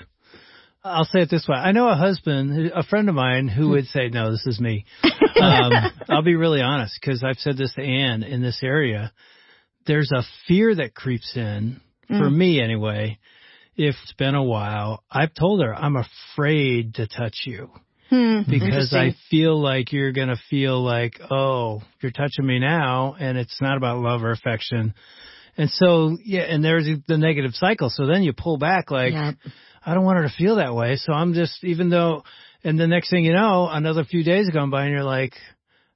I'll 0.84 1.06
say 1.06 1.22
it 1.22 1.30
this 1.30 1.48
way. 1.48 1.56
I 1.56 1.72
know 1.72 1.88
a 1.88 1.96
husband, 1.96 2.72
a 2.75 2.84
friend 2.84 3.08
of 3.08 3.16
mine, 3.16 3.48
who 3.48 3.70
would 3.70 3.86
say, 3.88 4.10
"No, 4.10 4.32
this 4.32 4.46
is 4.46 4.60
me." 4.60 4.86
Um, 5.36 5.74
I'll 6.10 6.22
be 6.22 6.36
really 6.36 6.62
honest 6.62 6.98
because 7.02 7.22
I've 7.22 7.40
said 7.40 7.58
this 7.58 7.74
to 7.74 7.82
Ann 7.82 8.24
in 8.24 8.42
this 8.42 8.62
area. 8.63 9.12
There's 9.86 10.12
a 10.13 10.24
fear 10.48 10.74
that 10.75 10.94
creeps 10.94 11.36
in 11.36 11.82
for 12.08 12.30
mm. 12.30 12.36
me 12.36 12.62
anyway. 12.62 13.18
If 13.75 13.96
it's 14.04 14.13
been 14.13 14.36
a 14.36 14.44
while, 14.44 15.04
I've 15.12 15.34
told 15.34 15.62
her 15.62 15.74
I'm 15.74 15.98
afraid 15.98 16.94
to 16.96 17.08
touch 17.08 17.42
you 17.46 17.72
hmm, 18.10 18.42
because 18.48 18.94
I 18.94 19.16
feel 19.30 19.60
like 19.60 19.92
you're 19.92 20.13
gonna 20.13 20.40
feel 20.50 20.82
like, 20.82 21.20
oh, 21.30 21.82
you're 22.00 22.12
touching 22.12 22.46
me 22.46 22.60
now, 22.60 23.16
and 23.20 23.38
it's 23.38 23.60
not 23.60 23.75
about 23.75 24.00
love 24.00 24.24
or 24.24 24.32
affection. 24.32 24.94
And 25.58 25.70
so, 25.72 26.16
yeah, 26.24 26.44
and 26.44 26.63
there's 26.63 26.88
the 27.08 27.18
negative 27.18 27.52
cycle. 27.56 27.90
So 27.90 28.06
then 28.06 28.24
you 28.24 28.34
pull 28.34 28.58
back 28.58 28.92
like. 28.92 29.13
I 29.86 29.93
don't 29.93 30.04
want 30.04 30.17
her 30.17 30.24
to 30.24 30.34
feel 30.36 30.58
that 30.58 30.74
way. 30.74 30.96
So 30.98 31.13
I'm 31.13 31.34
just, 31.34 31.63
even 31.63 31.89
though, 31.89 32.24
and 32.63 32.80
the 32.80 32.88
next 32.88 33.10
thing 33.10 33.26
you 33.26 33.34
know, 33.34 33.67
another 33.69 34.04
few 34.04 34.24
days 34.24 34.50
gone 34.50 34.69
by 34.69 34.84
and 34.84 34.91
you're 34.91 35.04
like, 35.04 35.34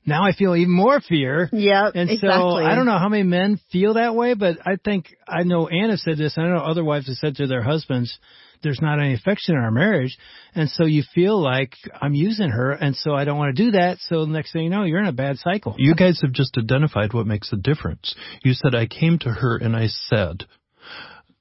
now 0.07 0.23
I 0.23 0.31
feel 0.31 0.55
even 0.55 0.71
more 0.71 1.01
fear. 1.01 1.49
Yeah, 1.51 1.91
and 1.93 2.09
exactly. 2.09 2.29
so 2.29 2.55
I 2.55 2.75
don't 2.75 2.85
know 2.85 2.97
how 2.97 3.09
many 3.09 3.23
men 3.23 3.59
feel 3.71 3.95
that 3.95 4.15
way, 4.15 4.33
but 4.35 4.57
I 4.65 4.77
think 4.83 5.13
I 5.27 5.43
know 5.43 5.67
Anna 5.67 5.97
said 5.97 6.17
this, 6.17 6.37
and 6.37 6.45
I 6.45 6.49
know 6.49 6.63
other 6.63 6.83
wives 6.83 7.07
have 7.07 7.17
said 7.17 7.35
to 7.35 7.47
their 7.47 7.61
husbands, 7.61 8.17
"There's 8.63 8.79
not 8.81 9.01
any 9.01 9.15
affection 9.15 9.55
in 9.55 9.61
our 9.61 9.69
marriage," 9.69 10.17
and 10.55 10.69
so 10.69 10.85
you 10.85 11.03
feel 11.13 11.37
like 11.41 11.75
I'm 12.01 12.13
using 12.13 12.49
her, 12.49 12.71
and 12.71 12.95
so 12.95 13.15
I 13.15 13.25
don't 13.25 13.37
want 13.37 13.55
to 13.55 13.63
do 13.65 13.71
that. 13.71 13.97
So 13.99 14.25
the 14.25 14.31
next 14.31 14.53
thing 14.53 14.63
you 14.63 14.69
know, 14.69 14.83
you're 14.83 15.01
in 15.01 15.07
a 15.07 15.11
bad 15.11 15.39
cycle. 15.39 15.75
You 15.77 15.93
guys 15.93 16.21
have 16.21 16.31
just 16.31 16.57
identified 16.57 17.13
what 17.13 17.27
makes 17.27 17.51
a 17.51 17.57
difference. 17.57 18.15
You 18.45 18.53
said 18.53 18.75
I 18.75 18.87
came 18.87 19.19
to 19.19 19.29
her 19.29 19.57
and 19.57 19.75
I 19.75 19.87
said, 19.87 20.45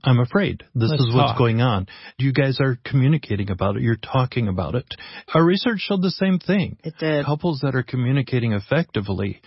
I'm 0.06 0.20
afraid. 0.20 0.62
This 0.74 0.90
Let's 0.90 1.02
is 1.02 1.14
what's 1.14 1.32
talk. 1.32 1.38
going 1.38 1.60
on. 1.60 1.88
You 2.18 2.32
guys 2.32 2.58
are 2.60 2.78
communicating 2.84 3.50
about 3.50 3.76
it. 3.76 3.82
You're 3.82 3.96
talking 3.96 4.46
about 4.46 4.76
it. 4.76 4.86
Our 5.34 5.44
research 5.44 5.80
showed 5.80 6.00
the 6.00 6.12
same 6.12 6.38
thing. 6.38 6.78
It 6.84 6.94
did. 6.98 7.26
Couples 7.26 7.60
that 7.62 7.74
are 7.74 7.82
communicating 7.82 8.52
effectively 8.52 9.42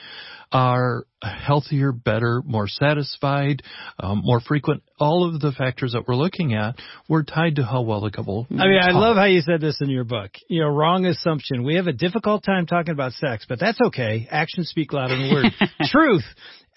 are 0.52 1.06
healthier, 1.22 1.92
better, 1.92 2.42
more 2.46 2.68
satisfied, 2.68 3.62
um, 4.00 4.22
more 4.24 4.40
frequent. 4.40 4.82
All 5.00 5.28
of 5.28 5.40
the 5.40 5.52
factors 5.52 5.94
that 5.94 6.08
we're 6.08 6.16
looking 6.16 6.54
at 6.54 6.76
were 7.08 7.24
tied 7.24 7.58
to 7.58 7.64
how 7.64 7.82
well 7.82 8.02
the 8.02 8.12
couple. 8.12 8.48
I 8.50 8.68
mean, 8.68 8.80
talk. 8.80 8.90
I 8.90 8.92
love 8.98 9.16
how 9.16 9.26
you 9.26 9.42
said 9.42 9.62
this 9.62 9.80
in 9.82 9.90
your 9.90 10.06
book. 10.06 10.32
You 10.48 10.62
know, 10.62 10.70
wrong 10.70 11.06
assumption. 11.06 11.64
We 11.64 11.76
have 11.76 11.88
a 11.88 11.94
difficult 11.94 12.44
time 12.44 12.66
talking 12.66 12.94
about 12.94 13.14
sex, 13.14 13.46
but 13.48 13.60
that's 13.60 13.80
okay. 13.88 14.28
Actions 14.30 14.70
speak 14.70 14.92
louder 14.92 15.18
than 15.18 15.32
words. 15.32 15.56
Truth. 15.92 16.26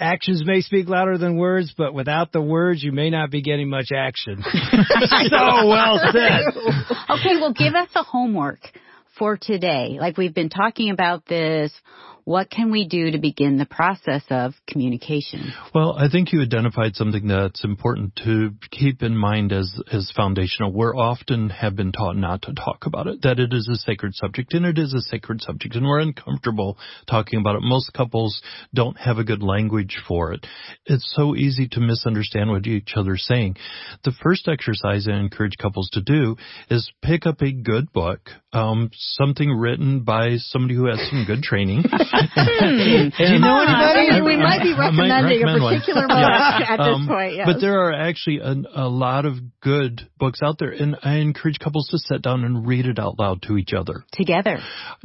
Actions 0.03 0.43
may 0.45 0.61
speak 0.61 0.89
louder 0.89 1.17
than 1.17 1.37
words, 1.37 1.73
but 1.79 1.95
without 1.95 2.33
the 2.33 2.43
words, 2.43 2.83
you 2.83 2.91
may 2.91 3.09
not 3.09 3.31
be 3.31 3.41
getting 3.41 3.69
much 3.69 3.93
action. 3.95 4.43
so 4.43 5.67
well 5.69 6.01
said. 6.13 6.41
Okay, 7.09 7.37
well, 7.41 7.53
give 7.53 7.75
us 7.75 7.89
a 7.95 8.03
homework 8.03 8.59
for 9.17 9.39
today. 9.41 9.99
Like 10.01 10.19
we've 10.19 10.35
been 10.35 10.49
talking 10.49 10.91
about 10.91 11.25
this 11.27 11.73
what 12.25 12.51
can 12.51 12.71
we 12.71 12.87
do 12.87 13.11
to 13.11 13.19
begin 13.19 13.59
the 13.59 13.67
process 13.67 14.23
of 14.31 14.55
communication? 14.69 15.53
Well, 15.75 15.97
I 15.99 16.09
think 16.09 16.33
you 16.33 16.43
identified 16.43 16.95
something 16.95 17.27
that's 17.27 17.65
important 17.65 18.15
to 18.25 18.51
keep 18.71 19.03
in 19.03 19.17
mind 19.17 19.53
as, 19.53 19.81
as 19.93 20.13
foundational. 20.15 20.73
We're 20.73 20.97
often 20.97 21.51
have 21.51 21.75
been 21.75 21.93
taught 21.93 22.17
not 22.17 22.43
to 22.43 22.55
talk 22.55 22.87
about 22.87 23.07
it, 23.07 23.23
that 23.23 23.39
it 23.39 23.53
is 23.53 23.69
a 23.69 23.77
sacred 23.77 24.15
subject, 24.15 24.55
and 24.55 24.65
it 24.65 24.79
is 24.79 24.95
a 24.95 25.01
sacred 25.01 25.41
subject, 25.41 25.75
and 25.75 25.85
we're 25.85 26.01
uncomfortable 26.01 26.79
talking 27.09 27.41
about 27.41 27.57
it. 27.57 27.63
Most 27.63 27.93
couples 27.93 28.41
don't 28.75 28.97
have 28.99 29.19
a 29.19 29.25
good 29.25 29.43
language 29.43 30.01
for 30.07 30.33
it. 30.33 30.47
It's 30.87 31.13
so 31.17 31.35
easy 31.35 31.69
to 31.73 31.81
misunderstand 31.81 32.51
what 32.51 32.67
each 32.67 32.93
other's 32.97 33.25
saying. 33.27 33.57
The 34.05 34.13
first 34.23 34.49
exercise 34.49 35.09
I 35.09 35.17
encourage 35.17 35.57
couples 35.61 35.91
to 35.93 36.01
do 36.01 36.37
is 36.71 36.93
pick 37.03 37.27
up 37.27 37.43
a 37.43 37.53
good 37.53 37.93
book, 37.93 38.31
um, 38.53 38.91
something 38.93 39.51
written 39.51 40.05
by 40.05 40.37
somebody 40.37 40.75
who 40.75 40.87
has 40.87 41.01
some 41.11 41.25
good 41.27 41.43
training. 41.43 41.85
Hmm. 42.13 43.09
Do 43.17 43.33
you 43.33 43.39
know 43.39 43.61
anybody? 43.61 44.09
I 44.09 44.15
mean, 44.15 44.25
we 44.25 44.37
might 44.37 44.63
be 44.63 44.75
recommending 44.79 45.43
a 45.43 45.59
particular 45.59 46.07
book 46.07 46.19
yeah. 46.19 46.61
at 46.69 46.77
this 46.77 46.97
um, 46.97 47.09
point. 47.09 47.35
Yes. 47.35 47.47
But 47.47 47.61
there 47.61 47.81
are 47.85 47.93
actually 47.93 48.39
a, 48.39 48.55
a, 48.75 48.89
lot 48.89 49.25
of 49.25 49.37
good 49.61 50.03
books 50.19 50.41
out 50.43 50.57
there, 50.59 50.71
and 50.71 50.97
I 51.03 51.17
encourage 51.17 51.59
couples 51.59 51.89
to 51.89 51.99
sit 51.99 52.23
down 52.23 52.45
and 52.45 52.67
read 52.67 52.87
it 52.87 52.99
out 52.99 53.19
loud 53.19 53.43
to 53.43 53.57
each 53.57 53.73
other 53.73 54.05
together. 54.13 54.59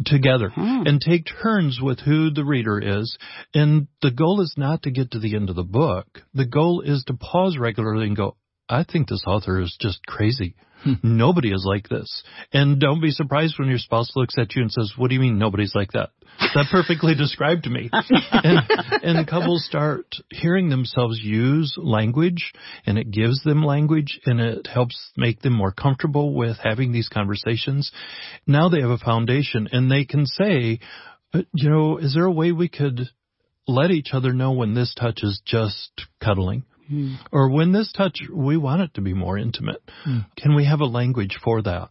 Together, 0.05 0.49
hmm. 0.49 0.83
and 0.85 1.01
take 1.01 1.25
turns 1.41 1.79
with 1.81 1.99
who 1.99 2.31
the 2.31 2.45
reader 2.45 2.79
is. 2.79 3.17
And 3.53 3.87
the 4.01 4.11
goal 4.11 4.41
is 4.41 4.53
not 4.57 4.83
to 4.83 4.91
get 4.91 5.11
to 5.11 5.19
the 5.19 5.35
end 5.35 5.49
of 5.49 5.55
the 5.55 5.63
book. 5.63 6.07
The 6.33 6.45
goal 6.45 6.81
is 6.81 7.03
to 7.07 7.13
pause 7.13 7.57
regularly 7.57 8.07
and 8.07 8.15
go, 8.15 8.35
I 8.69 8.84
think 8.84 9.08
this 9.08 9.23
author 9.25 9.62
is 9.62 9.75
just 9.80 10.06
crazy. 10.06 10.56
Hmm. 10.84 10.93
Nobody 11.03 11.51
is 11.51 11.65
like 11.67 11.89
this. 11.89 12.23
And 12.53 12.80
don't 12.80 13.01
be 13.01 13.12
surprised 13.12 13.56
when 13.58 13.67
your 13.69 13.80
spouse 13.80 14.12
looks 14.15 14.36
at 14.38 14.56
you 14.56 14.62
and 14.62 14.71
says, 14.71 14.93
what 14.95 15.10
do 15.10 15.15
you 15.15 15.21
mean 15.21 15.39
nobody's 15.39 15.73
like 15.73 15.93
that? 15.93 16.10
That 16.53 16.67
perfectly 16.71 17.15
described 17.17 17.67
me. 17.69 17.89
and, 17.91 18.60
and 19.03 19.27
couples 19.27 19.65
start 19.65 20.06
hearing 20.30 20.69
themselves 20.69 21.19
use 21.21 21.75
language 21.77 22.53
and 22.86 22.97
it 22.97 23.10
gives 23.10 23.41
them 23.43 23.63
language 23.63 24.19
and 24.25 24.39
it 24.39 24.67
helps 24.67 25.12
make 25.17 25.41
them 25.41 25.53
more 25.53 25.71
comfortable 25.71 26.34
with 26.36 26.58
having 26.63 26.91
these 26.91 27.10
conversations. 27.10 27.91
Now 28.45 28.69
they 28.69 28.82
have 28.82 28.91
a 28.91 28.97
foundation 28.97 29.67
and 29.71 29.89
they 29.89 30.06
can 30.06 30.25
say, 30.25 30.80
you 31.34 31.69
know, 31.69 31.97
is 31.97 32.13
there 32.13 32.25
a 32.25 32.32
way 32.32 32.51
we 32.51 32.69
could 32.69 33.01
let 33.67 33.91
each 33.91 34.10
other 34.13 34.32
know 34.32 34.51
when 34.51 34.75
this 34.75 34.93
touch 34.93 35.19
is 35.23 35.41
just 35.45 36.06
cuddling? 36.23 36.63
Mm. 36.91 37.17
Or 37.32 37.50
when 37.50 37.71
this 37.71 37.91
touch, 37.91 38.19
we 38.34 38.58
want 38.58 38.82
it 38.82 38.93
to 38.95 39.02
be 39.02 39.13
more 39.13 39.38
intimate. 39.38 39.82
Mm. 40.06 40.26
Can 40.38 40.56
we 40.56 40.65
have 40.65 40.80
a 40.80 40.86
language 40.86 41.38
for 41.43 41.62
that? 41.62 41.89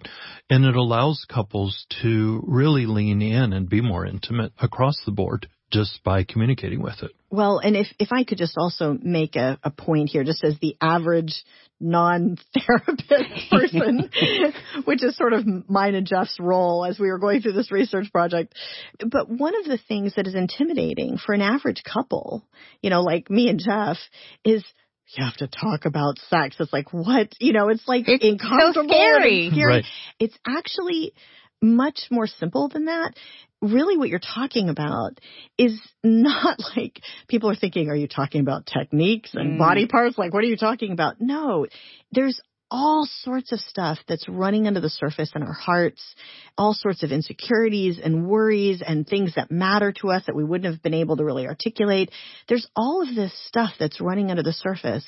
And 0.49 0.65
it 0.65 0.77
allows 0.77 1.27
couples 1.29 1.87
to 2.03 2.43
really 2.47 2.87
lean 2.87 3.21
in 3.23 3.53
and 3.53 3.69
be 3.69 3.81
more 3.81 4.07
intimate 4.07 4.53
across 4.61 4.97
the 5.05 5.13
board 5.13 5.49
just 5.73 6.03
by 6.05 6.25
communicating 6.25 6.81
with 6.81 7.03
it. 7.03 7.11
Well, 7.31 7.59
and 7.59 7.77
if, 7.77 7.89
if 7.99 8.13
I 8.13 8.25
could 8.25 8.39
just 8.39 8.57
also 8.57 8.97
make 9.03 9.35
a, 9.35 9.59
a 9.63 9.71
point 9.71 10.11
here, 10.11 10.23
just 10.23 10.45
as 10.45 10.57
the 10.61 10.77
average 10.81 11.35
non-therapist 11.81 13.51
person, 13.51 14.11
which 14.85 15.03
is 15.03 15.17
sort 15.17 15.33
of 15.33 15.45
mine 15.69 15.95
and 15.95 16.07
Jeff's 16.07 16.39
role 16.41 16.85
as 16.85 16.99
we 16.99 17.09
were 17.09 17.19
going 17.19 17.43
through 17.43 17.53
this 17.53 17.73
research 17.73 18.11
project. 18.13 18.55
But 18.99 19.29
one 19.29 19.55
of 19.57 19.65
the 19.67 19.79
things 19.89 20.15
that 20.15 20.27
is 20.27 20.35
intimidating 20.35 21.19
for 21.19 21.35
an 21.35 21.43
average 21.43 21.83
couple, 21.83 22.47
you 22.81 22.91
know, 22.91 23.03
like 23.03 23.29
me 23.29 23.49
and 23.49 23.61
Jeff, 23.61 23.99
is 24.45 24.65
you 25.14 25.25
have 25.25 25.37
to 25.37 25.49
talk 25.49 25.85
about 25.85 26.19
sex. 26.31 26.57
It's 26.59 26.73
like, 26.73 26.92
what? 26.92 27.29
You 27.40 27.53
know, 27.53 27.69
it's 27.69 27.87
like 27.87 28.05
it's 28.09 28.25
uncomfortable. 28.25 28.88
So 28.88 28.95
scary. 28.95 29.51
scary. 29.53 29.66
Right. 29.66 29.85
It's 30.19 30.37
actually 30.47 31.12
much 31.62 32.07
more 32.11 32.27
simple 32.27 32.69
than 32.69 32.87
that. 32.87 33.14
Really 33.62 33.97
what 33.97 34.09
you're 34.09 34.19
talking 34.19 34.69
about 34.69 35.19
is 35.57 35.81
not 36.03 36.59
like 36.77 37.01
people 37.29 37.51
are 37.51 37.57
thinking, 37.57 37.88
are 37.88 37.97
you 37.97 38.09
talking 38.09 38.40
about 38.40 38.66
techniques 38.66 39.31
and 39.35 39.55
mm. 39.55 39.59
body 39.59 39.87
parts? 39.87 40.19
Like, 40.19 40.33
what 40.33 40.45
are 40.45 40.49
you 40.49 40.57
talking 40.57 40.92
about? 40.92 41.16
No, 41.21 41.66
there's 42.12 42.40
all 42.70 43.07
sorts 43.22 43.52
of 43.52 43.61
stuff 43.61 43.98
that's 44.09 44.29
running 44.29 44.66
under 44.66 44.81
the 44.81 44.90
surface 44.90 45.31
in 45.35 45.42
our 45.42 45.52
hearts, 45.52 46.02
all 46.59 46.74
sorts 46.74 47.02
of 47.02 47.12
insecurities 47.12 48.00
and 48.02 48.26
worries 48.26 48.83
and 48.87 49.07
things 49.07 49.35
that 49.37 49.50
matter 49.50 49.92
to 49.92 50.11
us 50.11 50.24
that 50.26 50.37
we 50.37 50.44
wouldn't 50.44 50.72
have 50.72 50.83
been 50.83 50.94
able 50.94 51.16
to 51.16 51.24
really 51.24 51.46
articulate. 51.46 52.11
There's 52.48 52.66
all 52.74 53.02
of 53.02 53.14
this 53.14 53.33
stuff 53.46 53.70
that's 53.79 54.00
running 54.00 54.31
under 54.31 54.42
the 54.42 54.52
surface. 54.52 55.07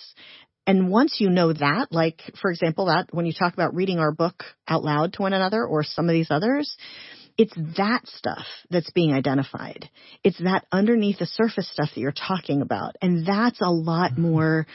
And 0.66 0.90
once 0.90 1.16
you 1.18 1.30
know 1.30 1.52
that, 1.52 1.88
like, 1.90 2.20
for 2.40 2.50
example, 2.50 2.86
that 2.86 3.06
when 3.10 3.24
you 3.24 3.32
talk 3.32 3.54
about 3.54 3.74
reading 3.74 3.98
our 3.98 4.12
book 4.12 4.44
out 4.68 4.84
loud 4.84 5.14
to 5.14 5.22
one 5.22 5.32
another 5.32 5.64
or 5.64 5.82
some 5.82 6.08
of 6.08 6.12
these 6.12 6.30
others, 6.30 6.76
it's 7.38 7.54
that 7.76 8.00
stuff 8.06 8.44
that's 8.68 8.90
being 8.90 9.12
identified. 9.12 9.88
It's 10.24 10.38
that 10.38 10.66
underneath 10.72 11.20
the 11.20 11.26
surface 11.26 11.70
stuff 11.72 11.90
that 11.94 12.00
you're 12.00 12.12
talking 12.12 12.62
about. 12.62 12.96
And 13.00 13.24
that's 13.24 13.60
a 13.60 13.70
lot 13.70 14.12
mm-hmm. 14.12 14.22
more 14.22 14.66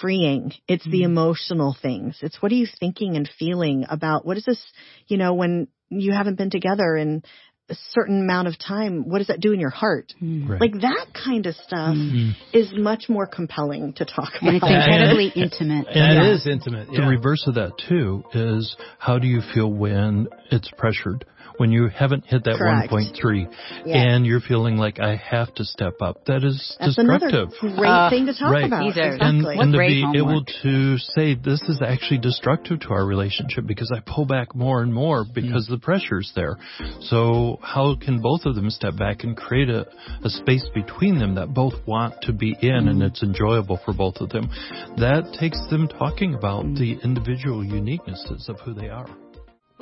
freeing. 0.00 0.52
It's 0.68 0.84
the 0.84 1.02
mm-hmm. 1.02 1.12
emotional 1.12 1.76
things. 1.82 2.18
It's 2.22 2.40
what 2.40 2.52
are 2.52 2.54
you 2.54 2.68
thinking 2.78 3.16
and 3.16 3.28
feeling 3.40 3.84
about 3.90 4.24
what 4.24 4.36
is 4.36 4.44
this, 4.44 4.64
you 5.08 5.18
know, 5.18 5.34
when 5.34 5.66
you 5.88 6.12
haven't 6.12 6.38
been 6.38 6.50
together 6.50 6.96
in 6.96 7.24
a 7.68 7.74
certain 7.90 8.20
amount 8.20 8.48
of 8.48 8.58
time, 8.58 9.08
what 9.08 9.18
does 9.18 9.28
that 9.28 9.40
do 9.40 9.52
in 9.52 9.58
your 9.58 9.70
heart? 9.70 10.12
Mm. 10.22 10.48
Right. 10.48 10.60
Like 10.60 10.72
that 10.82 11.06
kind 11.12 11.46
of 11.46 11.54
stuff 11.54 11.96
mm. 11.96 12.32
is 12.52 12.72
much 12.72 13.08
more 13.08 13.26
compelling 13.26 13.94
to 13.94 14.04
talk 14.04 14.32
about. 14.40 14.48
And 14.48 14.56
it's 14.56 14.66
incredibly 14.66 15.28
intimate. 15.34 15.86
And 15.88 15.96
yeah. 15.96 16.22
it 16.22 16.34
is 16.34 16.46
intimate. 16.46 16.88
Yeah. 16.90 17.00
The 17.00 17.06
reverse 17.08 17.44
of 17.48 17.54
that 17.54 17.72
too 17.88 18.24
is 18.32 18.76
how 18.98 19.18
do 19.18 19.26
you 19.26 19.40
feel 19.54 19.72
when 19.72 20.28
it's 20.50 20.70
pressured? 20.76 21.24
When 21.56 21.70
you 21.72 21.88
haven't 21.88 22.24
hit 22.26 22.44
that 22.44 22.56
Correct. 22.58 22.92
1.3 22.92 23.54
yeah. 23.84 23.96
and 23.96 24.26
you're 24.26 24.40
feeling 24.40 24.76
like 24.76 25.00
I 25.00 25.16
have 25.16 25.54
to 25.54 25.64
step 25.64 26.00
up. 26.00 26.24
That 26.26 26.44
is 26.44 26.76
That's 26.78 26.96
destructive. 26.96 27.50
another 27.62 27.76
great 27.76 27.88
uh, 27.88 28.10
thing 28.10 28.26
to 28.26 28.34
talk 28.34 28.52
right. 28.52 28.66
about. 28.66 28.86
Exactly. 28.88 29.18
And, 29.26 29.46
and 29.46 29.72
to 29.72 29.78
be 29.78 30.02
homework. 30.02 30.16
able 30.16 30.44
to 30.62 30.98
say 30.98 31.34
this 31.34 31.62
is 31.62 31.80
actually 31.84 32.18
destructive 32.18 32.80
to 32.80 32.88
our 32.90 33.04
relationship 33.04 33.66
because 33.66 33.92
I 33.94 34.00
pull 34.00 34.26
back 34.26 34.54
more 34.54 34.82
and 34.82 34.92
more 34.92 35.24
because 35.24 35.66
mm. 35.66 35.70
the 35.70 35.78
pressure's 35.78 36.32
there. 36.34 36.56
So 37.00 37.58
how 37.62 37.96
can 38.00 38.20
both 38.20 38.42
of 38.44 38.54
them 38.54 38.70
step 38.70 38.96
back 38.96 39.24
and 39.24 39.36
create 39.36 39.68
a, 39.68 39.86
a 40.24 40.30
space 40.30 40.68
between 40.74 41.18
them 41.18 41.34
that 41.36 41.54
both 41.54 41.74
want 41.86 42.22
to 42.22 42.32
be 42.32 42.56
in 42.60 42.84
mm. 42.84 42.90
and 42.90 43.02
it's 43.02 43.22
enjoyable 43.22 43.80
for 43.84 43.92
both 43.92 44.16
of 44.16 44.30
them? 44.30 44.48
That 44.96 45.36
takes 45.38 45.58
them 45.70 45.88
talking 45.88 46.34
about 46.34 46.64
mm. 46.64 46.78
the 46.78 46.98
individual 47.02 47.62
uniquenesses 47.62 48.48
of 48.48 48.60
who 48.60 48.74
they 48.74 48.88
are. 48.88 49.08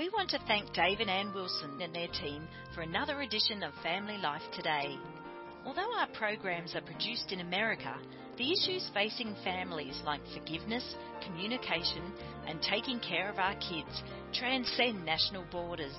We 0.01 0.09
want 0.09 0.31
to 0.31 0.39
thank 0.47 0.73
Dave 0.73 1.01
and 1.01 1.11
Ann 1.11 1.35
Wilson 1.35 1.79
and 1.83 1.95
their 1.95 2.09
team 2.09 2.49
for 2.75 2.81
another 2.81 3.21
edition 3.21 3.63
of 3.63 3.75
Family 3.83 4.17
Life 4.17 4.41
Today. 4.57 4.97
Although 5.67 5.93
our 5.95 6.07
programs 6.15 6.75
are 6.75 6.81
produced 6.81 7.33
in 7.33 7.41
America, 7.41 7.95
the 8.39 8.51
issues 8.51 8.91
facing 8.95 9.37
families 9.45 10.01
like 10.07 10.23
forgiveness, 10.33 10.95
communication, 11.23 12.15
and 12.49 12.63
taking 12.63 12.99
care 13.01 13.29
of 13.29 13.39
our 13.39 13.55
kids 13.57 14.03
transcend 14.33 15.05
national 15.05 15.45
borders. 15.53 15.93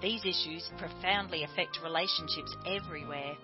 These 0.00 0.24
issues 0.24 0.70
profoundly 0.78 1.42
affect 1.42 1.82
relationships 1.82 2.54
everywhere. 2.64 3.34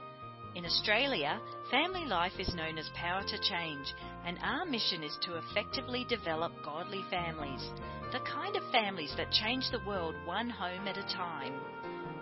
In 0.54 0.64
Australia, 0.64 1.40
family 1.70 2.04
life 2.06 2.32
is 2.38 2.54
known 2.54 2.78
as 2.78 2.88
Power 2.94 3.22
to 3.22 3.38
Change, 3.38 3.94
and 4.24 4.38
our 4.42 4.64
mission 4.64 5.04
is 5.04 5.16
to 5.22 5.37
effectively 5.37 6.04
develop 6.08 6.52
godly 6.64 7.04
families, 7.11 7.70
the 8.12 8.20
kind 8.20 8.56
of 8.56 8.62
families 8.72 9.12
that 9.16 9.30
change 9.30 9.70
the 9.70 9.84
world 9.87 10.14
one 10.24 10.48
home 10.48 10.88
at 10.88 10.96
a 10.96 11.14
time. 11.14 11.52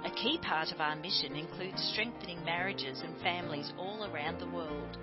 A 0.05 0.11
key 0.11 0.39
part 0.39 0.73
of 0.73 0.81
our 0.81 0.97
mission 0.97 1.37
includes 1.37 1.83
strengthening 1.93 2.45
marriages 2.45 3.01
and 3.01 3.17
families 3.23 3.73
all 3.79 4.05
around 4.05 4.41
the 4.41 4.51
world. 4.51 4.99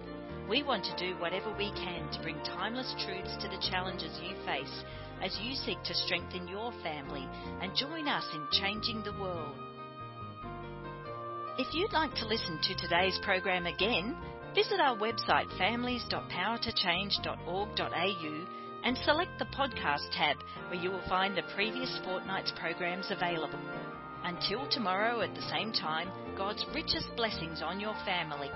We 0.50 0.62
want 0.62 0.84
to 0.86 0.98
do 0.98 1.20
whatever 1.20 1.56
we 1.58 1.72
can 1.72 2.12
to 2.12 2.22
bring 2.22 2.38
timeless 2.44 2.94
truths 3.06 3.36
to 3.42 3.48
the 3.48 3.64
challenges 3.72 4.20
you 4.22 4.36
face 4.46 4.84
as 5.22 5.38
you 5.42 5.56
seek 5.56 5.82
to 5.84 5.96
strengthen 5.96 6.48
your 6.48 6.74
family 6.84 7.28
and 7.62 7.76
join 7.76 8.08
us 8.08 8.26
in 8.34 8.48
changing 8.52 9.02
the 9.04 9.18
world. 9.20 9.56
If 11.56 11.76
you'd 11.76 11.94
like 11.94 12.16
to 12.16 12.26
listen 12.26 12.58
to 12.64 12.76
today's 12.76 13.20
program 13.22 13.68
again, 13.68 14.18
visit 14.56 14.80
our 14.80 14.98
website 14.98 15.56
families.powertochange.org.au 15.60 18.46
and 18.84 18.98
select 18.98 19.38
the 19.38 19.46
podcast 19.46 20.10
tab 20.14 20.38
where 20.70 20.82
you 20.82 20.90
will 20.90 21.08
find 21.08 21.38
the 21.38 21.44
previous 21.54 22.00
fortnight's 22.04 22.52
programs 22.60 23.12
available. 23.12 23.60
Until 24.24 24.68
tomorrow 24.68 25.22
at 25.22 25.36
the 25.36 25.44
same 25.44 25.72
time, 25.72 26.10
God's 26.36 26.66
richest 26.74 27.16
blessings 27.16 27.62
on 27.62 27.80
your 27.80 27.94
family. 28.04 28.50